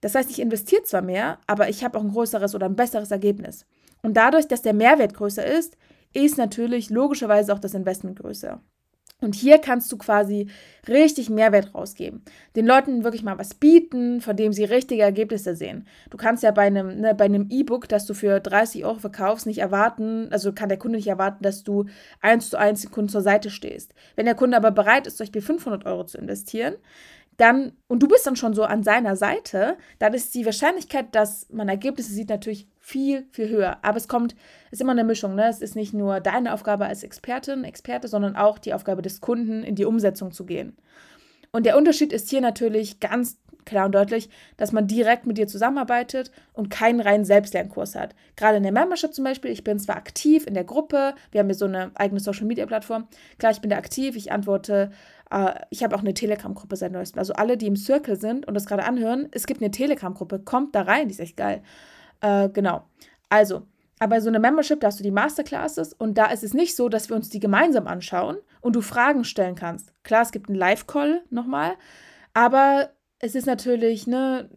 Das 0.00 0.14
heißt, 0.14 0.30
ich 0.30 0.40
investiere 0.40 0.82
zwar 0.82 1.02
mehr, 1.02 1.38
aber 1.46 1.68
ich 1.68 1.84
habe 1.84 1.98
auch 1.98 2.02
ein 2.02 2.12
größeres 2.12 2.54
oder 2.54 2.66
ein 2.66 2.76
besseres 2.76 3.10
Ergebnis. 3.10 3.66
Und 4.02 4.16
dadurch, 4.16 4.48
dass 4.48 4.62
der 4.62 4.74
Mehrwert 4.74 5.14
größer 5.14 5.46
ist, 5.46 5.76
ist 6.12 6.36
natürlich 6.36 6.90
logischerweise 6.90 7.52
auch 7.52 7.60
das 7.60 7.74
Investment 7.74 8.18
größer. 8.18 8.60
Und 9.22 9.36
hier 9.36 9.58
kannst 9.58 9.90
du 9.92 9.96
quasi 9.96 10.48
richtig 10.88 11.30
Mehrwert 11.30 11.74
rausgeben. 11.76 12.22
Den 12.56 12.66
Leuten 12.66 13.04
wirklich 13.04 13.22
mal 13.22 13.38
was 13.38 13.54
bieten, 13.54 14.20
von 14.20 14.36
dem 14.36 14.52
sie 14.52 14.64
richtige 14.64 15.02
Ergebnisse 15.02 15.54
sehen. 15.54 15.86
Du 16.10 16.16
kannst 16.16 16.42
ja 16.42 16.50
bei 16.50 16.62
einem 16.62 17.00
ne, 17.00 17.14
bei 17.14 17.26
einem 17.26 17.46
E-Book, 17.48 17.88
das 17.88 18.04
du 18.04 18.14
für 18.14 18.40
30 18.40 18.84
Euro 18.84 18.98
verkaufst, 18.98 19.46
nicht 19.46 19.58
erwarten, 19.58 20.26
also 20.30 20.52
kann 20.52 20.68
der 20.68 20.78
Kunde 20.78 20.96
nicht 20.96 21.06
erwarten, 21.06 21.44
dass 21.44 21.62
du 21.62 21.86
eins 22.20 22.50
zu 22.50 22.58
eins 22.58 22.82
dem 22.82 22.90
Kunden 22.90 23.10
zur 23.10 23.22
Seite 23.22 23.50
stehst. 23.50 23.94
Wenn 24.16 24.26
der 24.26 24.34
Kunde 24.34 24.56
aber 24.56 24.72
bereit 24.72 25.06
ist, 25.06 25.18
zum 25.18 25.24
Beispiel 25.24 25.42
500 25.42 25.86
Euro 25.86 26.04
zu 26.04 26.18
investieren, 26.18 26.74
dann, 27.36 27.72
und 27.88 28.02
du 28.02 28.08
bist 28.08 28.26
dann 28.26 28.36
schon 28.36 28.54
so 28.54 28.64
an 28.64 28.82
seiner 28.82 29.16
Seite, 29.16 29.76
dann 29.98 30.14
ist 30.14 30.34
die 30.34 30.44
Wahrscheinlichkeit, 30.44 31.14
dass 31.14 31.48
man 31.50 31.68
Ergebnisse 31.68 32.12
sieht, 32.12 32.28
natürlich 32.28 32.68
viel, 32.78 33.26
viel 33.32 33.48
höher. 33.48 33.78
Aber 33.82 33.96
es 33.96 34.08
kommt, 34.08 34.34
es 34.66 34.74
ist 34.74 34.80
immer 34.80 34.92
eine 34.92 35.04
Mischung. 35.04 35.34
Ne? 35.34 35.48
Es 35.48 35.62
ist 35.62 35.76
nicht 35.76 35.94
nur 35.94 36.20
deine 36.20 36.52
Aufgabe 36.52 36.86
als 36.86 37.02
Expertin, 37.02 37.64
Experte, 37.64 38.08
sondern 38.08 38.36
auch 38.36 38.58
die 38.58 38.74
Aufgabe 38.74 39.02
des 39.02 39.20
Kunden, 39.20 39.62
in 39.62 39.74
die 39.74 39.84
Umsetzung 39.84 40.32
zu 40.32 40.44
gehen. 40.44 40.76
Und 41.52 41.66
der 41.66 41.76
Unterschied 41.76 42.12
ist 42.12 42.30
hier 42.30 42.40
natürlich 42.40 43.00
ganz 43.00 43.38
klar 43.64 43.86
und 43.86 43.94
deutlich, 43.94 44.28
dass 44.56 44.72
man 44.72 44.86
direkt 44.86 45.26
mit 45.26 45.38
dir 45.38 45.46
zusammenarbeitet 45.46 46.30
und 46.52 46.70
keinen 46.70 47.00
reinen 47.00 47.24
Selbstlernkurs 47.24 47.94
hat. 47.94 48.14
Gerade 48.36 48.56
in 48.56 48.62
der 48.62 48.72
Membership 48.72 49.14
zum 49.14 49.24
Beispiel, 49.24 49.50
ich 49.50 49.64
bin 49.64 49.78
zwar 49.78 49.96
aktiv 49.96 50.46
in 50.46 50.54
der 50.54 50.64
Gruppe, 50.64 51.14
wir 51.30 51.40
haben 51.40 51.48
hier 51.48 51.54
so 51.54 51.66
eine 51.66 51.90
eigene 51.94 52.20
Social-Media-Plattform, 52.20 53.06
klar, 53.38 53.52
ich 53.52 53.60
bin 53.60 53.70
da 53.70 53.76
aktiv, 53.76 54.16
ich 54.16 54.32
antworte 54.32 54.90
äh, 55.32 55.54
ich 55.70 55.82
habe 55.82 55.96
auch 55.96 56.00
eine 56.00 56.14
Telegram-Gruppe 56.14 56.76
seit 56.76 56.92
neuestem. 56.92 57.18
Also 57.18 57.32
alle, 57.32 57.56
die 57.56 57.66
im 57.66 57.76
Circle 57.76 58.16
sind 58.16 58.46
und 58.46 58.54
das 58.54 58.66
gerade 58.66 58.84
anhören, 58.84 59.28
es 59.32 59.46
gibt 59.46 59.62
eine 59.62 59.70
Telegram-Gruppe, 59.70 60.40
kommt 60.40 60.74
da 60.74 60.82
rein, 60.82 61.08
die 61.08 61.14
ist 61.14 61.20
echt 61.20 61.36
geil. 61.36 61.62
Äh, 62.20 62.50
genau. 62.50 62.84
Also, 63.28 63.62
aber 63.98 64.20
so 64.20 64.28
eine 64.28 64.40
Membership, 64.40 64.80
da 64.80 64.88
hast 64.88 64.98
du 64.98 65.04
die 65.04 65.10
Masterclasses 65.10 65.94
und 65.94 66.18
da 66.18 66.26
ist 66.26 66.42
es 66.42 66.54
nicht 66.54 66.76
so, 66.76 66.88
dass 66.88 67.08
wir 67.08 67.16
uns 67.16 67.30
die 67.30 67.40
gemeinsam 67.40 67.86
anschauen 67.86 68.36
und 68.60 68.76
du 68.76 68.82
Fragen 68.82 69.24
stellen 69.24 69.54
kannst. 69.54 69.92
Klar, 70.02 70.22
es 70.22 70.32
gibt 70.32 70.48
einen 70.48 70.58
Live-Call 70.58 71.22
nochmal, 71.30 71.74
aber 72.34 72.90
es 73.18 73.34
ist 73.34 73.46
natürlich 73.46 74.06
ne, 74.06 74.50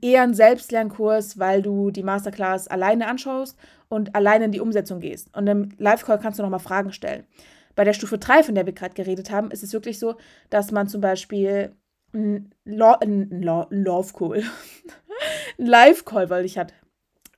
eher 0.00 0.22
ein 0.22 0.34
Selbstlernkurs, 0.34 1.38
weil 1.38 1.62
du 1.62 1.90
die 1.90 2.02
Masterclass 2.02 2.68
alleine 2.68 3.06
anschaust 3.06 3.58
und 3.88 4.14
alleine 4.14 4.46
in 4.46 4.52
die 4.52 4.60
Umsetzung 4.60 5.00
gehst. 5.00 5.34
Und 5.36 5.46
im 5.46 5.68
Live-Call 5.78 6.18
kannst 6.18 6.38
du 6.38 6.42
nochmal 6.42 6.60
Fragen 6.60 6.92
stellen. 6.92 7.26
Bei 7.76 7.84
der 7.84 7.92
Stufe 7.92 8.18
3, 8.18 8.42
von 8.42 8.54
der 8.56 8.66
wir 8.66 8.72
gerade 8.72 8.94
geredet 8.94 9.30
haben, 9.30 9.52
ist 9.52 9.62
es 9.62 9.72
wirklich 9.72 10.00
so, 10.00 10.16
dass 10.50 10.72
man 10.72 10.88
zum 10.88 11.00
Beispiel 11.00 11.76
ein, 12.12 12.52
ein, 12.64 13.42
Love 13.42 14.12
Call, 14.12 14.42
ein 15.58 15.66
Live 15.66 16.04
Call, 16.04 16.28
weil 16.30 16.44
ich 16.44 16.58
hatte. 16.58 16.74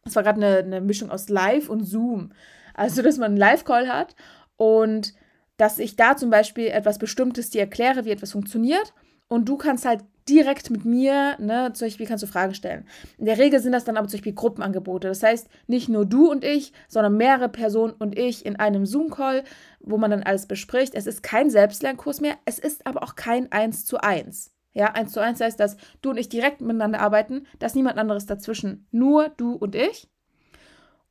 Das 0.04 0.16
war 0.16 0.22
gerade 0.22 0.42
eine, 0.42 0.58
eine 0.58 0.80
Mischung 0.80 1.10
aus 1.10 1.28
Live 1.28 1.68
und 1.68 1.84
Zoom. 1.84 2.32
Also, 2.72 3.02
dass 3.02 3.18
man 3.18 3.32
einen 3.32 3.36
Live 3.36 3.64
Call 3.64 3.88
hat 3.88 4.14
und 4.56 5.12
dass 5.58 5.78
ich 5.78 5.96
da 5.96 6.16
zum 6.16 6.30
Beispiel 6.30 6.68
etwas 6.68 6.98
Bestimmtes 6.98 7.50
dir 7.50 7.62
erkläre, 7.62 8.04
wie 8.04 8.12
etwas 8.12 8.32
funktioniert. 8.32 8.94
Und 9.26 9.48
du 9.48 9.56
kannst 9.56 9.84
halt 9.84 10.04
direkt 10.28 10.70
mit 10.70 10.84
mir, 10.84 11.36
ne, 11.38 11.72
zum 11.72 11.86
Beispiel 11.86 12.06
kannst 12.06 12.22
du 12.22 12.26
Fragen 12.26 12.54
stellen. 12.54 12.86
In 13.18 13.26
der 13.26 13.38
Regel 13.38 13.60
sind 13.60 13.72
das 13.72 13.84
dann 13.84 13.96
aber 13.96 14.08
zum 14.08 14.18
Beispiel 14.18 14.34
Gruppenangebote. 14.34 15.08
Das 15.08 15.22
heißt, 15.22 15.48
nicht 15.66 15.88
nur 15.88 16.06
du 16.06 16.30
und 16.30 16.44
ich, 16.44 16.72
sondern 16.88 17.16
mehrere 17.16 17.48
Personen 17.48 17.92
und 17.92 18.18
ich 18.18 18.44
in 18.46 18.56
einem 18.56 18.86
Zoom-Call, 18.86 19.44
wo 19.80 19.98
man 19.98 20.10
dann 20.10 20.22
alles 20.22 20.46
bespricht. 20.46 20.94
Es 20.94 21.06
ist 21.06 21.22
kein 21.22 21.50
Selbstlernkurs 21.50 22.20
mehr, 22.20 22.36
es 22.44 22.58
ist 22.58 22.86
aber 22.86 23.02
auch 23.02 23.14
kein 23.14 23.50
1 23.52 23.86
zu 23.86 23.98
1. 23.98 24.52
Ja, 24.72 24.92
1 24.92 25.12
zu 25.12 25.20
1 25.20 25.40
heißt, 25.40 25.58
dass 25.58 25.76
du 26.02 26.10
und 26.10 26.18
ich 26.18 26.28
direkt 26.28 26.60
miteinander 26.60 27.00
arbeiten, 27.00 27.46
dass 27.58 27.74
niemand 27.74 27.98
anderes 27.98 28.26
dazwischen, 28.26 28.86
nur 28.90 29.30
du 29.30 29.54
und 29.54 29.74
ich. 29.74 30.08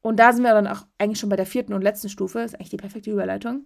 Und 0.01 0.19
da 0.19 0.31
sind 0.31 0.43
wir 0.43 0.53
dann 0.53 0.67
auch 0.67 0.85
eigentlich 0.97 1.19
schon 1.19 1.29
bei 1.29 1.35
der 1.35 1.45
vierten 1.45 1.73
und 1.73 1.81
letzten 1.81 2.07
Stufe, 2.09 2.39
das 2.39 2.53
ist 2.53 2.55
eigentlich 2.55 2.69
die 2.69 2.77
perfekte 2.77 3.11
Überleitung. 3.11 3.65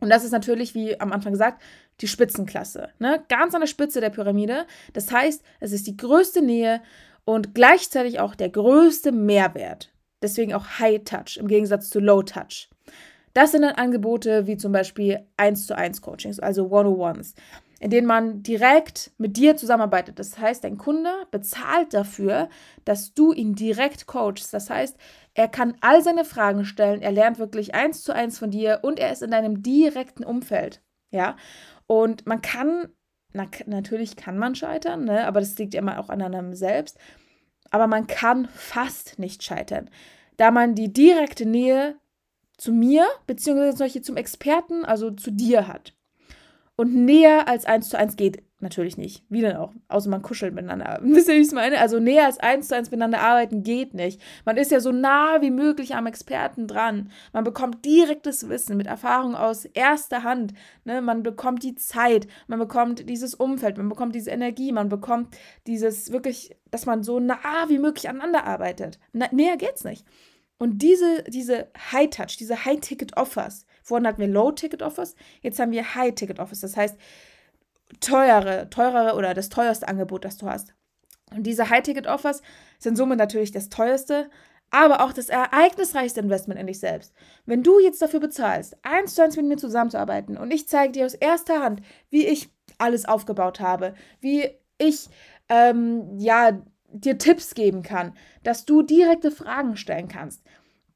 Und 0.00 0.10
das 0.10 0.24
ist 0.24 0.32
natürlich, 0.32 0.74
wie 0.74 0.98
am 1.00 1.12
Anfang 1.12 1.32
gesagt, 1.32 1.62
die 2.00 2.08
Spitzenklasse. 2.08 2.90
Ne? 2.98 3.22
Ganz 3.28 3.54
an 3.54 3.60
der 3.60 3.66
Spitze 3.66 4.00
der 4.00 4.10
Pyramide. 4.10 4.66
Das 4.92 5.10
heißt, 5.10 5.42
es 5.60 5.72
ist 5.72 5.86
die 5.86 5.96
größte 5.96 6.42
Nähe 6.42 6.80
und 7.24 7.54
gleichzeitig 7.54 8.20
auch 8.20 8.34
der 8.34 8.48
größte 8.48 9.12
Mehrwert. 9.12 9.92
Deswegen 10.22 10.54
auch 10.54 10.78
High 10.78 11.02
Touch 11.04 11.36
im 11.36 11.48
Gegensatz 11.48 11.90
zu 11.90 12.00
Low 12.00 12.22
Touch. 12.22 12.68
Das 13.34 13.52
sind 13.52 13.62
dann 13.62 13.74
Angebote 13.74 14.46
wie 14.46 14.56
zum 14.56 14.72
Beispiel 14.72 15.20
1 15.36 15.66
zu 15.66 15.76
1 15.76 16.00
Coachings, 16.00 16.40
also 16.40 16.70
One-on-Ones, 16.70 17.34
in 17.80 17.90
denen 17.90 18.06
man 18.06 18.42
direkt 18.42 19.12
mit 19.18 19.36
dir 19.36 19.56
zusammenarbeitet. 19.56 20.18
Das 20.18 20.38
heißt, 20.38 20.64
dein 20.64 20.78
Kunde 20.78 21.10
bezahlt 21.30 21.94
dafür, 21.94 22.48
dass 22.84 23.14
du 23.14 23.32
ihn 23.32 23.54
direkt 23.54 24.06
coachst. 24.06 24.52
Das 24.52 24.68
heißt, 24.68 24.96
er 25.34 25.48
kann 25.48 25.76
all 25.80 26.02
seine 26.02 26.24
Fragen 26.24 26.64
stellen, 26.64 27.02
er 27.02 27.12
lernt 27.12 27.38
wirklich 27.38 27.74
eins 27.74 28.02
zu 28.02 28.12
eins 28.12 28.38
von 28.38 28.50
dir 28.50 28.80
und 28.82 28.98
er 28.98 29.12
ist 29.12 29.22
in 29.22 29.30
deinem 29.30 29.62
direkten 29.62 30.24
Umfeld. 30.24 30.82
Ja, 31.10 31.36
und 31.86 32.26
man 32.26 32.42
kann, 32.42 32.88
na, 33.32 33.46
natürlich 33.66 34.16
kann 34.16 34.38
man 34.38 34.54
scheitern, 34.54 35.04
ne? 35.04 35.26
aber 35.26 35.40
das 35.40 35.56
liegt 35.56 35.74
immer 35.74 36.00
auch 36.00 36.08
an 36.10 36.20
einem 36.20 36.54
selbst. 36.54 36.98
Aber 37.70 37.86
man 37.86 38.06
kann 38.06 38.46
fast 38.46 39.18
nicht 39.18 39.42
scheitern, 39.42 39.90
da 40.36 40.50
man 40.50 40.74
die 40.74 40.92
direkte 40.92 41.46
Nähe 41.46 41.96
zu 42.56 42.72
mir, 42.72 43.06
beziehungsweise 43.26 44.02
zum 44.02 44.16
Experten, 44.16 44.84
also 44.84 45.10
zu 45.10 45.30
dir 45.30 45.68
hat. 45.68 45.94
Und 46.78 46.94
näher 46.94 47.48
als 47.48 47.66
eins 47.66 47.88
zu 47.88 47.98
eins 47.98 48.16
geht 48.16 48.42
Natürlich 48.60 48.96
nicht. 48.96 49.22
Wie 49.28 49.40
denn 49.40 49.56
auch? 49.56 49.72
Außer 49.86 50.10
man 50.10 50.20
kuschelt 50.20 50.52
miteinander. 50.52 50.98
Wisst 51.02 51.28
ihr, 51.28 51.34
wie 51.34 51.40
ich 51.40 51.46
es 51.46 51.52
meine? 51.52 51.78
Also 51.78 52.00
näher 52.00 52.24
als 52.24 52.40
eins 52.40 52.66
zu 52.66 52.74
eins 52.74 52.90
miteinander 52.90 53.20
arbeiten 53.20 53.62
geht 53.62 53.94
nicht. 53.94 54.20
Man 54.44 54.56
ist 54.56 54.72
ja 54.72 54.80
so 54.80 54.90
nah 54.90 55.40
wie 55.40 55.52
möglich 55.52 55.94
am 55.94 56.06
Experten 56.06 56.66
dran. 56.66 57.12
Man 57.32 57.44
bekommt 57.44 57.84
direktes 57.84 58.48
Wissen 58.48 58.76
mit 58.76 58.88
Erfahrung 58.88 59.36
aus 59.36 59.64
erster 59.64 60.24
Hand. 60.24 60.54
Ne? 60.84 61.00
Man 61.02 61.22
bekommt 61.22 61.62
die 61.62 61.76
Zeit, 61.76 62.26
man 62.48 62.58
bekommt 62.58 63.08
dieses 63.08 63.36
Umfeld, 63.36 63.76
man 63.76 63.88
bekommt 63.88 64.16
diese 64.16 64.32
Energie, 64.32 64.72
man 64.72 64.88
bekommt 64.88 65.36
dieses 65.68 66.10
wirklich, 66.10 66.56
dass 66.72 66.84
man 66.84 67.04
so 67.04 67.20
nah 67.20 67.68
wie 67.68 67.78
möglich 67.78 68.08
aneinander 68.08 68.44
arbeitet. 68.44 68.98
Na, 69.12 69.26
näher 69.30 69.56
geht's 69.56 69.84
nicht. 69.84 70.04
Und 70.58 70.82
diese, 70.82 71.22
diese 71.28 71.68
High-Touch, 71.92 72.36
diese 72.36 72.64
High-Ticket-Offers, 72.64 73.66
vorhin 73.88 74.06
hatten 74.06 74.20
wir 74.20 74.28
Low-Ticket-Offers, 74.28 75.16
jetzt 75.40 75.58
haben 75.58 75.72
wir 75.72 75.94
High-Ticket-Offers. 75.94 76.60
Das 76.60 76.76
heißt, 76.76 76.96
teurere, 78.00 78.68
teurere 78.70 79.16
oder 79.16 79.34
das 79.34 79.48
teuerste 79.48 79.88
Angebot, 79.88 80.24
das 80.24 80.36
du 80.36 80.46
hast. 80.46 80.74
Und 81.34 81.44
diese 81.44 81.70
High-Ticket-Offers 81.70 82.42
sind 82.78 82.96
somit 82.96 83.18
natürlich 83.18 83.50
das 83.50 83.68
teuerste, 83.68 84.30
aber 84.70 85.02
auch 85.02 85.12
das 85.12 85.30
ereignisreichste 85.30 86.20
Investment 86.20 86.60
in 86.60 86.66
dich 86.66 86.78
selbst. 86.78 87.14
Wenn 87.46 87.62
du 87.62 87.80
jetzt 87.80 88.02
dafür 88.02 88.20
bezahlst, 88.20 88.76
eins 88.82 89.14
zu 89.14 89.22
eins 89.22 89.36
mit 89.36 89.46
mir 89.46 89.56
zusammenzuarbeiten 89.56 90.36
und 90.36 90.50
ich 90.50 90.68
zeige 90.68 90.92
dir 90.92 91.06
aus 91.06 91.14
erster 91.14 91.62
Hand, 91.62 91.80
wie 92.10 92.26
ich 92.26 92.50
alles 92.76 93.06
aufgebaut 93.06 93.60
habe, 93.60 93.94
wie 94.20 94.50
ich 94.76 95.08
ähm, 95.48 96.18
ja 96.18 96.60
dir 96.90 97.18
Tipps 97.18 97.54
geben 97.54 97.82
kann, 97.82 98.14
dass 98.42 98.64
du 98.64 98.82
direkte 98.82 99.30
Fragen 99.30 99.76
stellen 99.76 100.08
kannst, 100.08 100.42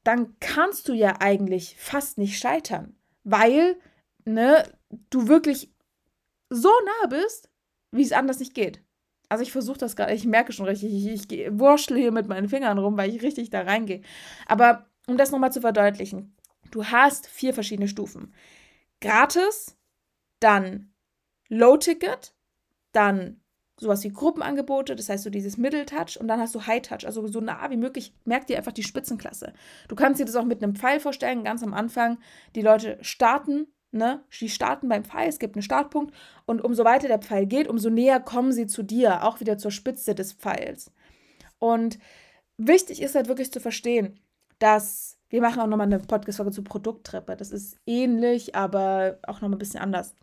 dann 0.03 0.37
kannst 0.39 0.89
du 0.89 0.93
ja 0.93 1.17
eigentlich 1.19 1.77
fast 1.77 2.17
nicht 2.17 2.37
scheitern, 2.37 2.95
weil 3.23 3.77
ne, 4.25 4.63
du 5.09 5.27
wirklich 5.27 5.71
so 6.49 6.69
nah 6.85 7.07
bist, 7.07 7.49
wie 7.91 8.03
es 8.03 8.11
anders 8.11 8.39
nicht 8.39 8.53
geht. 8.53 8.81
Also 9.29 9.43
ich 9.43 9.51
versuche 9.51 9.79
das 9.79 9.95
gerade, 9.95 10.13
ich 10.13 10.25
merke 10.25 10.51
schon 10.51 10.65
richtig, 10.65 10.93
ich, 10.93 11.31
ich 11.31 11.59
wurschtle 11.59 11.97
hier 11.97 12.11
mit 12.11 12.27
meinen 12.27 12.49
Fingern 12.49 12.77
rum, 12.77 12.97
weil 12.97 13.09
ich 13.13 13.23
richtig 13.23 13.49
da 13.49 13.61
reingehe. 13.61 14.01
Aber 14.45 14.85
um 15.07 15.17
das 15.17 15.31
nochmal 15.31 15.51
zu 15.51 15.61
verdeutlichen, 15.61 16.35
du 16.71 16.85
hast 16.85 17.27
vier 17.27 17.53
verschiedene 17.53 17.87
Stufen. 17.87 18.33
gratis, 19.01 19.77
dann 20.39 20.93
Low 21.49 21.77
Ticket, 21.77 22.33
dann 22.91 23.42
sowas 23.79 24.03
wie 24.03 24.09
Gruppenangebote, 24.09 24.95
das 24.95 25.09
heißt 25.09 25.23
so 25.23 25.29
dieses 25.29 25.57
Middle 25.57 25.85
Touch 25.85 26.19
und 26.19 26.27
dann 26.27 26.39
hast 26.39 26.53
du 26.55 26.65
High 26.65 26.81
Touch, 26.81 27.05
also 27.05 27.25
so 27.27 27.41
nah 27.41 27.69
wie 27.69 27.77
möglich, 27.77 28.13
merkt 28.25 28.49
dir 28.49 28.57
einfach 28.57 28.71
die 28.71 28.83
Spitzenklasse. 28.83 29.53
Du 29.87 29.95
kannst 29.95 30.19
dir 30.19 30.25
das 30.25 30.35
auch 30.35 30.45
mit 30.45 30.63
einem 30.63 30.75
Pfeil 30.75 30.99
vorstellen, 30.99 31.43
ganz 31.43 31.63
am 31.63 31.73
Anfang. 31.73 32.19
Die 32.55 32.61
Leute 32.61 32.97
starten, 33.01 33.67
ne? 33.91 34.23
Die 34.39 34.49
starten 34.49 34.89
beim 34.89 35.03
Pfeil, 35.03 35.27
es 35.27 35.39
gibt 35.39 35.55
einen 35.55 35.63
Startpunkt 35.63 36.13
und 36.45 36.63
umso 36.63 36.83
weiter 36.83 37.07
der 37.07 37.19
Pfeil 37.19 37.45
geht, 37.45 37.67
umso 37.67 37.89
näher 37.89 38.19
kommen 38.19 38.51
sie 38.51 38.67
zu 38.67 38.83
dir, 38.83 39.23
auch 39.23 39.39
wieder 39.39 39.57
zur 39.57 39.71
Spitze 39.71 40.13
des 40.15 40.33
Pfeils. 40.33 40.91
Und 41.59 41.97
wichtig 42.57 43.01
ist 43.01 43.15
halt 43.15 43.27
wirklich 43.27 43.51
zu 43.51 43.59
verstehen, 43.59 44.19
dass 44.59 45.17
wir 45.29 45.41
machen 45.41 45.61
auch 45.61 45.67
nochmal 45.67 45.87
eine 45.87 45.99
Podcast-Folge 45.99 46.51
zu 46.51 46.63
Produkttreppe. 46.63 47.35
Das 47.35 47.49
ist 47.49 47.77
ähnlich, 47.87 48.53
aber 48.53 49.17
auch 49.23 49.41
nochmal 49.41 49.53
ein 49.53 49.59
bisschen 49.59 49.81
anders 49.81 50.15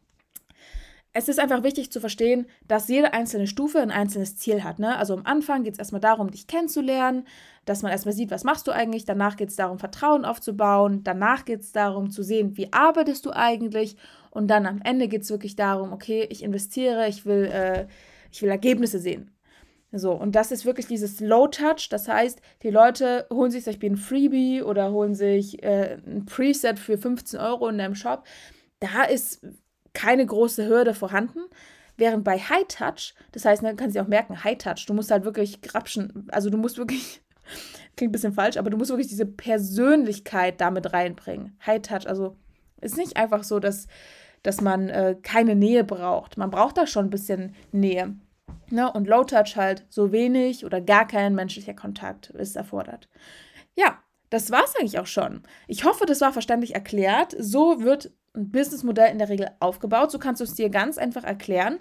es 1.12 1.28
ist 1.28 1.40
einfach 1.40 1.64
wichtig 1.64 1.90
zu 1.90 1.98
verstehen, 1.98 2.46
dass 2.68 2.88
jede 2.88 3.12
einzelne 3.12 3.48
Stufe 3.48 3.80
ein 3.80 3.90
einzelnes 3.90 4.36
Ziel 4.36 4.62
hat. 4.62 4.78
Ne? 4.78 4.96
Also 4.96 5.14
am 5.14 5.26
Anfang 5.26 5.64
geht 5.64 5.74
es 5.74 5.78
erstmal 5.80 6.00
darum, 6.00 6.30
dich 6.30 6.46
kennenzulernen, 6.46 7.26
dass 7.64 7.82
man 7.82 7.90
erstmal 7.90 8.14
sieht, 8.14 8.30
was 8.30 8.44
machst 8.44 8.68
du 8.68 8.70
eigentlich. 8.70 9.04
Danach 9.06 9.36
geht 9.36 9.48
es 9.48 9.56
darum, 9.56 9.80
Vertrauen 9.80 10.24
aufzubauen. 10.24 11.02
Danach 11.02 11.44
geht 11.44 11.60
es 11.60 11.72
darum, 11.72 12.10
zu 12.10 12.22
sehen, 12.22 12.56
wie 12.56 12.72
arbeitest 12.72 13.26
du 13.26 13.32
eigentlich. 13.32 13.96
Und 14.30 14.48
dann 14.48 14.66
am 14.66 14.80
Ende 14.84 15.08
geht 15.08 15.22
es 15.22 15.30
wirklich 15.30 15.56
darum, 15.56 15.92
okay, 15.92 16.26
ich 16.30 16.44
investiere, 16.44 17.08
ich 17.08 17.26
will, 17.26 17.50
äh, 17.52 17.86
ich 18.30 18.40
will 18.42 18.50
Ergebnisse 18.50 19.00
sehen. 19.00 19.32
So, 19.92 20.12
und 20.12 20.36
das 20.36 20.52
ist 20.52 20.64
wirklich 20.64 20.86
dieses 20.86 21.18
Low 21.18 21.48
Touch. 21.48 21.88
Das 21.90 22.06
heißt, 22.06 22.40
die 22.62 22.70
Leute 22.70 23.26
holen 23.32 23.50
sich 23.50 23.64
zum 23.64 23.72
Beispiel 23.72 23.90
ein 23.90 23.96
Freebie 23.96 24.62
oder 24.62 24.92
holen 24.92 25.16
sich 25.16 25.60
äh, 25.64 25.98
ein 26.06 26.26
Preset 26.26 26.78
für 26.78 26.96
15 26.96 27.40
Euro 27.40 27.66
in 27.68 27.78
deinem 27.78 27.96
Shop. 27.96 28.22
Da 28.78 29.02
ist 29.02 29.44
keine 29.92 30.24
große 30.24 30.66
Hürde 30.66 30.94
vorhanden. 30.94 31.40
Während 31.96 32.24
bei 32.24 32.38
High 32.38 32.66
Touch, 32.68 33.14
das 33.32 33.44
heißt, 33.44 33.62
man 33.62 33.76
kann 33.76 33.90
sich 33.90 34.00
auch 34.00 34.08
merken, 34.08 34.42
High 34.42 34.56
Touch, 34.56 34.86
du 34.86 34.94
musst 34.94 35.10
halt 35.10 35.24
wirklich 35.24 35.60
grapschen, 35.60 36.28
also 36.30 36.48
du 36.48 36.56
musst 36.56 36.78
wirklich, 36.78 37.20
klingt 37.96 38.10
ein 38.10 38.12
bisschen 38.12 38.32
falsch, 38.32 38.56
aber 38.56 38.70
du 38.70 38.78
musst 38.78 38.90
wirklich 38.90 39.08
diese 39.08 39.26
Persönlichkeit 39.26 40.60
damit 40.60 40.92
reinbringen. 40.92 41.58
High 41.66 41.82
Touch, 41.82 42.06
also 42.06 42.36
ist 42.80 42.96
nicht 42.96 43.16
einfach 43.16 43.44
so, 43.44 43.60
dass, 43.60 43.86
dass 44.42 44.60
man 44.60 44.88
äh, 44.88 45.16
keine 45.22 45.54
Nähe 45.54 45.84
braucht. 45.84 46.38
Man 46.38 46.50
braucht 46.50 46.78
da 46.78 46.86
schon 46.86 47.06
ein 47.06 47.10
bisschen 47.10 47.54
Nähe. 47.72 48.16
Ne? 48.70 48.90
Und 48.90 49.06
Low 49.06 49.24
Touch 49.24 49.56
halt 49.56 49.84
so 49.88 50.12
wenig 50.12 50.64
oder 50.64 50.80
gar 50.80 51.06
kein 51.06 51.34
menschlicher 51.34 51.74
Kontakt 51.74 52.30
ist 52.30 52.56
erfordert. 52.56 53.08
Ja, 53.74 53.98
das 54.30 54.50
war 54.50 54.64
es 54.64 54.76
eigentlich 54.76 54.98
auch 54.98 55.06
schon. 55.06 55.42
Ich 55.66 55.84
hoffe, 55.84 56.06
das 56.06 56.20
war 56.20 56.32
verständlich 56.32 56.74
erklärt. 56.74 57.34
So 57.38 57.82
wird 57.82 58.12
ein 58.34 58.50
Businessmodell 58.50 59.10
in 59.10 59.18
der 59.18 59.28
Regel 59.28 59.50
aufgebaut. 59.60 60.10
So 60.10 60.18
kannst 60.18 60.40
du 60.40 60.44
es 60.44 60.54
dir 60.54 60.70
ganz 60.70 60.98
einfach 60.98 61.24
erklären. 61.24 61.78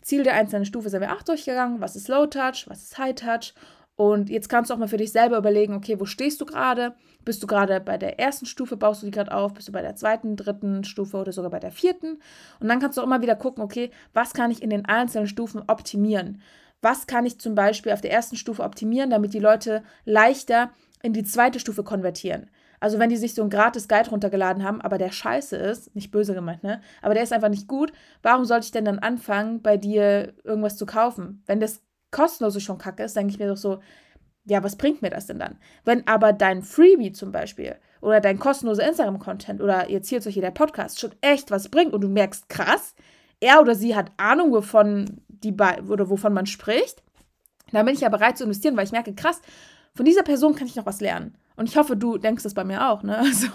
Ziel 0.00 0.22
der 0.22 0.34
einzelnen 0.34 0.64
Stufe 0.64 0.88
sind 0.88 1.00
wir 1.00 1.14
auch 1.14 1.22
durchgegangen. 1.22 1.80
Was 1.80 1.96
ist 1.96 2.08
Low 2.08 2.26
Touch? 2.26 2.64
Was 2.68 2.82
ist 2.82 2.98
High 2.98 3.14
Touch? 3.14 3.54
Und 3.96 4.30
jetzt 4.30 4.48
kannst 4.48 4.70
du 4.70 4.74
auch 4.74 4.78
mal 4.78 4.88
für 4.88 4.96
dich 4.96 5.12
selber 5.12 5.36
überlegen, 5.36 5.74
okay, 5.74 6.00
wo 6.00 6.06
stehst 6.06 6.40
du 6.40 6.46
gerade? 6.46 6.94
Bist 7.26 7.42
du 7.42 7.46
gerade 7.46 7.80
bei 7.80 7.98
der 7.98 8.18
ersten 8.18 8.46
Stufe, 8.46 8.78
baust 8.78 9.02
du 9.02 9.06
die 9.06 9.12
gerade 9.12 9.30
auf? 9.30 9.52
Bist 9.52 9.68
du 9.68 9.72
bei 9.72 9.82
der 9.82 9.94
zweiten, 9.94 10.36
dritten 10.36 10.84
Stufe 10.84 11.18
oder 11.18 11.32
sogar 11.32 11.50
bei 11.50 11.60
der 11.60 11.70
vierten? 11.70 12.18
Und 12.60 12.68
dann 12.68 12.80
kannst 12.80 12.96
du 12.96 13.02
auch 13.02 13.06
immer 13.06 13.20
wieder 13.20 13.36
gucken, 13.36 13.62
okay, 13.62 13.90
was 14.14 14.32
kann 14.32 14.50
ich 14.50 14.62
in 14.62 14.70
den 14.70 14.86
einzelnen 14.86 15.26
Stufen 15.26 15.64
optimieren? 15.66 16.40
Was 16.80 17.06
kann 17.06 17.26
ich 17.26 17.38
zum 17.40 17.54
Beispiel 17.54 17.92
auf 17.92 18.00
der 18.00 18.10
ersten 18.10 18.36
Stufe 18.36 18.62
optimieren, 18.62 19.10
damit 19.10 19.34
die 19.34 19.38
Leute 19.38 19.82
leichter 20.06 20.70
in 21.02 21.12
die 21.12 21.24
zweite 21.24 21.60
Stufe 21.60 21.84
konvertieren? 21.84 22.48
Also 22.80 22.98
wenn 22.98 23.10
die 23.10 23.16
sich 23.16 23.34
so 23.34 23.42
einen 23.42 23.50
gratis 23.50 23.88
Guide 23.88 24.10
runtergeladen 24.10 24.64
haben, 24.64 24.80
aber 24.80 24.96
der 24.98 25.12
scheiße 25.12 25.56
ist, 25.56 25.94
nicht 25.94 26.10
böse 26.10 26.34
gemeint, 26.34 26.62
ne? 26.62 26.80
Aber 27.02 27.14
der 27.14 27.22
ist 27.22 27.32
einfach 27.32 27.50
nicht 27.50 27.68
gut, 27.68 27.92
warum 28.22 28.46
sollte 28.46 28.64
ich 28.64 28.72
denn 28.72 28.86
dann 28.86 28.98
anfangen, 28.98 29.60
bei 29.60 29.76
dir 29.76 30.32
irgendwas 30.44 30.76
zu 30.76 30.86
kaufen? 30.86 31.42
Wenn 31.46 31.60
das 31.60 31.82
kostenlose 32.10 32.60
schon 32.60 32.78
kacke 32.78 33.02
ist, 33.02 33.14
denke 33.16 33.32
ich 33.32 33.38
mir 33.38 33.48
doch 33.48 33.56
so, 33.56 33.80
ja, 34.46 34.64
was 34.64 34.76
bringt 34.76 35.02
mir 35.02 35.10
das 35.10 35.26
denn 35.26 35.38
dann? 35.38 35.58
Wenn 35.84 36.06
aber 36.06 36.32
dein 36.32 36.62
Freebie 36.62 37.12
zum 37.12 37.30
Beispiel 37.30 37.76
oder 38.00 38.20
dein 38.20 38.38
kostenloser 38.38 38.88
Instagram-Content 38.88 39.60
oder 39.60 39.90
jetzt 39.90 40.08
hier 40.08 40.20
hier 40.20 40.42
der 40.42 40.50
Podcast 40.50 40.98
schon 40.98 41.14
echt 41.20 41.50
was 41.50 41.68
bringt 41.68 41.92
und 41.92 42.00
du 42.00 42.08
merkst, 42.08 42.48
krass, 42.48 42.94
er 43.40 43.60
oder 43.60 43.74
sie 43.74 43.94
hat 43.94 44.10
Ahnung, 44.16 44.52
wovon, 44.52 45.20
die 45.28 45.52
oder 45.52 46.10
wovon 46.10 46.32
man 46.32 46.46
spricht, 46.46 47.02
dann 47.72 47.86
bin 47.86 47.94
ich 47.94 48.00
ja 48.00 48.08
bereit 48.08 48.38
zu 48.38 48.44
investieren, 48.44 48.76
weil 48.76 48.84
ich 48.84 48.92
merke, 48.92 49.14
krass, 49.14 49.40
von 49.94 50.04
dieser 50.04 50.22
Person 50.22 50.54
kann 50.54 50.66
ich 50.66 50.76
noch 50.76 50.86
was 50.86 51.00
lernen. 51.00 51.36
Und 51.60 51.68
ich 51.68 51.76
hoffe, 51.76 51.94
du 51.94 52.16
denkst 52.16 52.42
das 52.42 52.54
bei 52.54 52.64
mir 52.64 52.88
auch, 52.88 53.02
ne? 53.02 53.18
Also, 53.22 53.48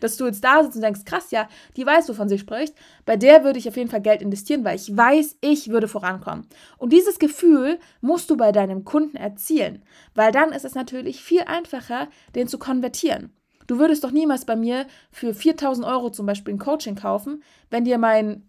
dass 0.00 0.16
du 0.16 0.24
jetzt 0.24 0.42
da 0.42 0.62
sitzt 0.62 0.76
und 0.76 0.82
denkst, 0.82 1.04
krass, 1.04 1.30
ja, 1.30 1.46
die 1.76 1.84
weiß, 1.84 2.08
wovon 2.08 2.26
sie 2.26 2.38
spricht. 2.38 2.74
Bei 3.04 3.16
der 3.16 3.44
würde 3.44 3.58
ich 3.58 3.68
auf 3.68 3.76
jeden 3.76 3.90
Fall 3.90 4.00
Geld 4.00 4.22
investieren, 4.22 4.64
weil 4.64 4.76
ich 4.76 4.96
weiß, 4.96 5.36
ich 5.42 5.68
würde 5.68 5.88
vorankommen. 5.88 6.46
Und 6.78 6.90
dieses 6.90 7.18
Gefühl 7.18 7.80
musst 8.00 8.30
du 8.30 8.36
bei 8.38 8.50
deinem 8.50 8.84
Kunden 8.84 9.18
erzielen, 9.18 9.82
weil 10.14 10.32
dann 10.32 10.52
ist 10.52 10.64
es 10.64 10.74
natürlich 10.74 11.22
viel 11.22 11.42
einfacher, 11.42 12.08
den 12.34 12.48
zu 12.48 12.58
konvertieren. 12.58 13.30
Du 13.66 13.78
würdest 13.78 14.04
doch 14.04 14.10
niemals 14.10 14.46
bei 14.46 14.56
mir 14.56 14.86
für 15.10 15.34
4000 15.34 15.86
Euro 15.86 16.08
zum 16.08 16.24
Beispiel 16.24 16.54
ein 16.54 16.58
Coaching 16.58 16.94
kaufen, 16.94 17.42
wenn 17.68 17.84
dir 17.84 17.98
mein, 17.98 18.47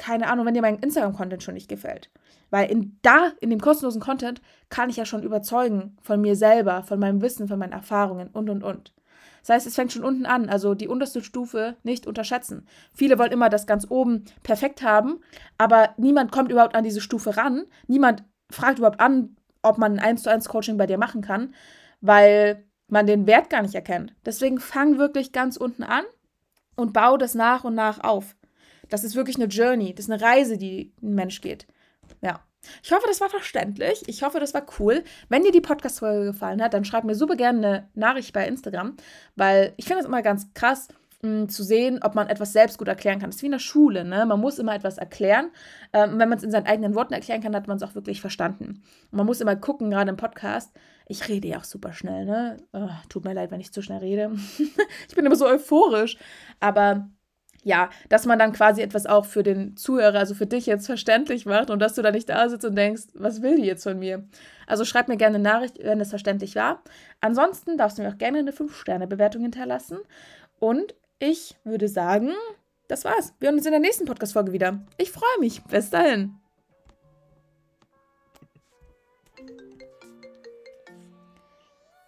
keine 0.00 0.28
Ahnung, 0.28 0.46
wenn 0.46 0.54
dir 0.54 0.62
mein 0.62 0.78
Instagram-Content 0.78 1.42
schon 1.42 1.54
nicht 1.54 1.68
gefällt. 1.68 2.10
Weil 2.48 2.70
in 2.70 2.98
da, 3.02 3.32
in 3.40 3.50
dem 3.50 3.60
kostenlosen 3.60 4.00
Content, 4.00 4.40
kann 4.70 4.88
ich 4.88 4.96
ja 4.96 5.04
schon 5.04 5.22
überzeugen 5.22 5.98
von 6.00 6.22
mir 6.22 6.36
selber, 6.36 6.82
von 6.82 6.98
meinem 6.98 7.20
Wissen, 7.20 7.48
von 7.48 7.58
meinen 7.58 7.74
Erfahrungen 7.74 8.28
und 8.28 8.48
und 8.48 8.64
und. 8.64 8.94
Das 9.42 9.50
heißt, 9.50 9.66
es 9.66 9.74
fängt 9.74 9.92
schon 9.92 10.04
unten 10.04 10.24
an, 10.24 10.48
also 10.48 10.74
die 10.74 10.88
unterste 10.88 11.22
Stufe 11.22 11.76
nicht 11.82 12.06
unterschätzen. 12.06 12.66
Viele 12.94 13.18
wollen 13.18 13.30
immer 13.30 13.50
das 13.50 13.66
ganz 13.66 13.86
oben 13.90 14.24
perfekt 14.42 14.82
haben, 14.82 15.20
aber 15.58 15.90
niemand 15.98 16.32
kommt 16.32 16.50
überhaupt 16.50 16.74
an 16.74 16.84
diese 16.84 17.02
Stufe 17.02 17.36
ran. 17.36 17.66
Niemand 17.86 18.24
fragt 18.50 18.78
überhaupt 18.78 19.00
an, 19.00 19.36
ob 19.62 19.76
man 19.76 19.98
ein 19.98 19.98
1 19.98 20.22
zu 20.22 20.30
1 20.30 20.48
Coaching 20.48 20.78
bei 20.78 20.86
dir 20.86 20.98
machen 20.98 21.20
kann, 21.20 21.54
weil 22.00 22.64
man 22.88 23.06
den 23.06 23.26
Wert 23.26 23.50
gar 23.50 23.60
nicht 23.60 23.74
erkennt. 23.74 24.14
Deswegen 24.24 24.60
fang 24.60 24.96
wirklich 24.96 25.32
ganz 25.32 25.58
unten 25.58 25.82
an 25.82 26.04
und 26.74 26.94
bau 26.94 27.18
das 27.18 27.34
nach 27.34 27.64
und 27.64 27.74
nach 27.74 28.02
auf. 28.02 28.34
Das 28.90 29.04
ist 29.04 29.14
wirklich 29.14 29.36
eine 29.36 29.46
Journey, 29.46 29.94
das 29.94 30.06
ist 30.06 30.10
eine 30.10 30.22
Reise, 30.22 30.58
die 30.58 30.92
ein 31.02 31.14
Mensch 31.14 31.40
geht. 31.40 31.66
Ja. 32.20 32.40
Ich 32.82 32.92
hoffe, 32.92 33.06
das 33.06 33.22
war 33.22 33.30
verständlich. 33.30 34.02
Ich 34.06 34.22
hoffe, 34.22 34.38
das 34.38 34.52
war 34.52 34.66
cool. 34.78 35.02
Wenn 35.30 35.44
dir 35.44 35.52
die 35.52 35.62
Podcast-Folge 35.62 36.26
gefallen 36.26 36.62
hat, 36.62 36.74
dann 36.74 36.84
schreib 36.84 37.04
mir 37.04 37.14
super 37.14 37.36
gerne 37.36 37.58
eine 37.66 37.88
Nachricht 37.94 38.34
bei 38.34 38.46
Instagram, 38.46 38.96
weil 39.34 39.72
ich 39.78 39.86
finde 39.86 40.00
es 40.00 40.06
immer 40.06 40.20
ganz 40.20 40.52
krass, 40.52 40.88
mh, 41.22 41.30
hm, 41.30 41.48
zu 41.48 41.62
sehen, 41.62 42.00
ob 42.02 42.14
man 42.14 42.28
etwas 42.28 42.52
selbst 42.52 42.78
gut 42.78 42.88
erklären 42.88 43.18
kann. 43.18 43.30
Das 43.30 43.36
ist 43.36 43.42
wie 43.42 43.46
in 43.46 43.52
der 43.52 43.58
Schule, 43.60 44.04
ne? 44.04 44.26
Man 44.26 44.40
muss 44.40 44.58
immer 44.58 44.74
etwas 44.74 44.98
erklären. 44.98 45.50
Ähm, 45.92 46.18
wenn 46.18 46.28
man 46.28 46.38
es 46.38 46.44
in 46.44 46.50
seinen 46.50 46.66
eigenen 46.66 46.94
Worten 46.94 47.14
erklären 47.14 47.42
kann, 47.42 47.56
hat 47.56 47.66
man 47.66 47.76
es 47.76 47.82
auch 47.82 47.94
wirklich 47.94 48.20
verstanden. 48.20 48.82
Und 49.10 49.16
man 49.16 49.26
muss 49.26 49.40
immer 49.40 49.56
gucken, 49.56 49.90
gerade 49.90 50.10
im 50.10 50.16
Podcast. 50.16 50.72
Ich 51.06 51.28
rede 51.28 51.48
ja 51.48 51.58
auch 51.58 51.64
super 51.64 51.92
schnell, 51.92 52.24
ne? 52.24 52.58
Oh, 52.72 52.88
tut 53.08 53.24
mir 53.24 53.34
leid, 53.34 53.50
wenn 53.50 53.60
ich 53.60 53.72
zu 53.72 53.82
schnell 53.82 53.98
rede. 53.98 54.30
ich 55.08 55.14
bin 55.14 55.26
immer 55.26 55.36
so 55.36 55.46
euphorisch. 55.46 56.18
Aber 56.60 57.08
ja, 57.62 57.90
dass 58.08 58.26
man 58.26 58.38
dann 58.38 58.52
quasi 58.52 58.82
etwas 58.82 59.06
auch 59.06 59.26
für 59.26 59.42
den 59.42 59.76
Zuhörer, 59.76 60.18
also 60.18 60.34
für 60.34 60.46
dich 60.46 60.66
jetzt 60.66 60.86
verständlich 60.86 61.46
macht 61.46 61.70
und 61.70 61.78
dass 61.78 61.94
du 61.94 62.02
da 62.02 62.10
nicht 62.10 62.28
da 62.28 62.48
sitzt 62.48 62.64
und 62.64 62.74
denkst, 62.74 63.04
was 63.14 63.42
will 63.42 63.56
die 63.56 63.66
jetzt 63.66 63.82
von 63.82 63.98
mir? 63.98 64.24
Also 64.66 64.84
schreib 64.84 65.08
mir 65.08 65.16
gerne 65.16 65.36
eine 65.36 65.44
Nachricht, 65.44 65.78
wenn 65.82 66.00
es 66.00 66.10
verständlich 66.10 66.56
war. 66.56 66.82
Ansonsten 67.20 67.76
darfst 67.76 67.98
du 67.98 68.02
mir 68.02 68.08
auch 68.08 68.18
gerne 68.18 68.38
eine 68.38 68.52
5-Sterne-Bewertung 68.52 69.42
hinterlassen. 69.42 69.98
Und 70.58 70.94
ich 71.18 71.56
würde 71.64 71.88
sagen, 71.88 72.30
das 72.88 73.04
war's. 73.04 73.34
Wir 73.38 73.48
hören 73.48 73.58
uns 73.58 73.66
in 73.66 73.72
der 73.72 73.80
nächsten 73.80 74.04
Podcast-Folge 74.04 74.52
wieder. 74.52 74.80
Ich 74.96 75.12
freue 75.12 75.38
mich. 75.38 75.62
Bis 75.64 75.90
dahin. 75.90 76.34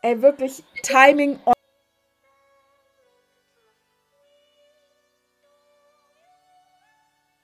Ey, 0.03 0.21
wirklich 0.21 0.65
Timing 0.83 1.39
on. 1.45 1.53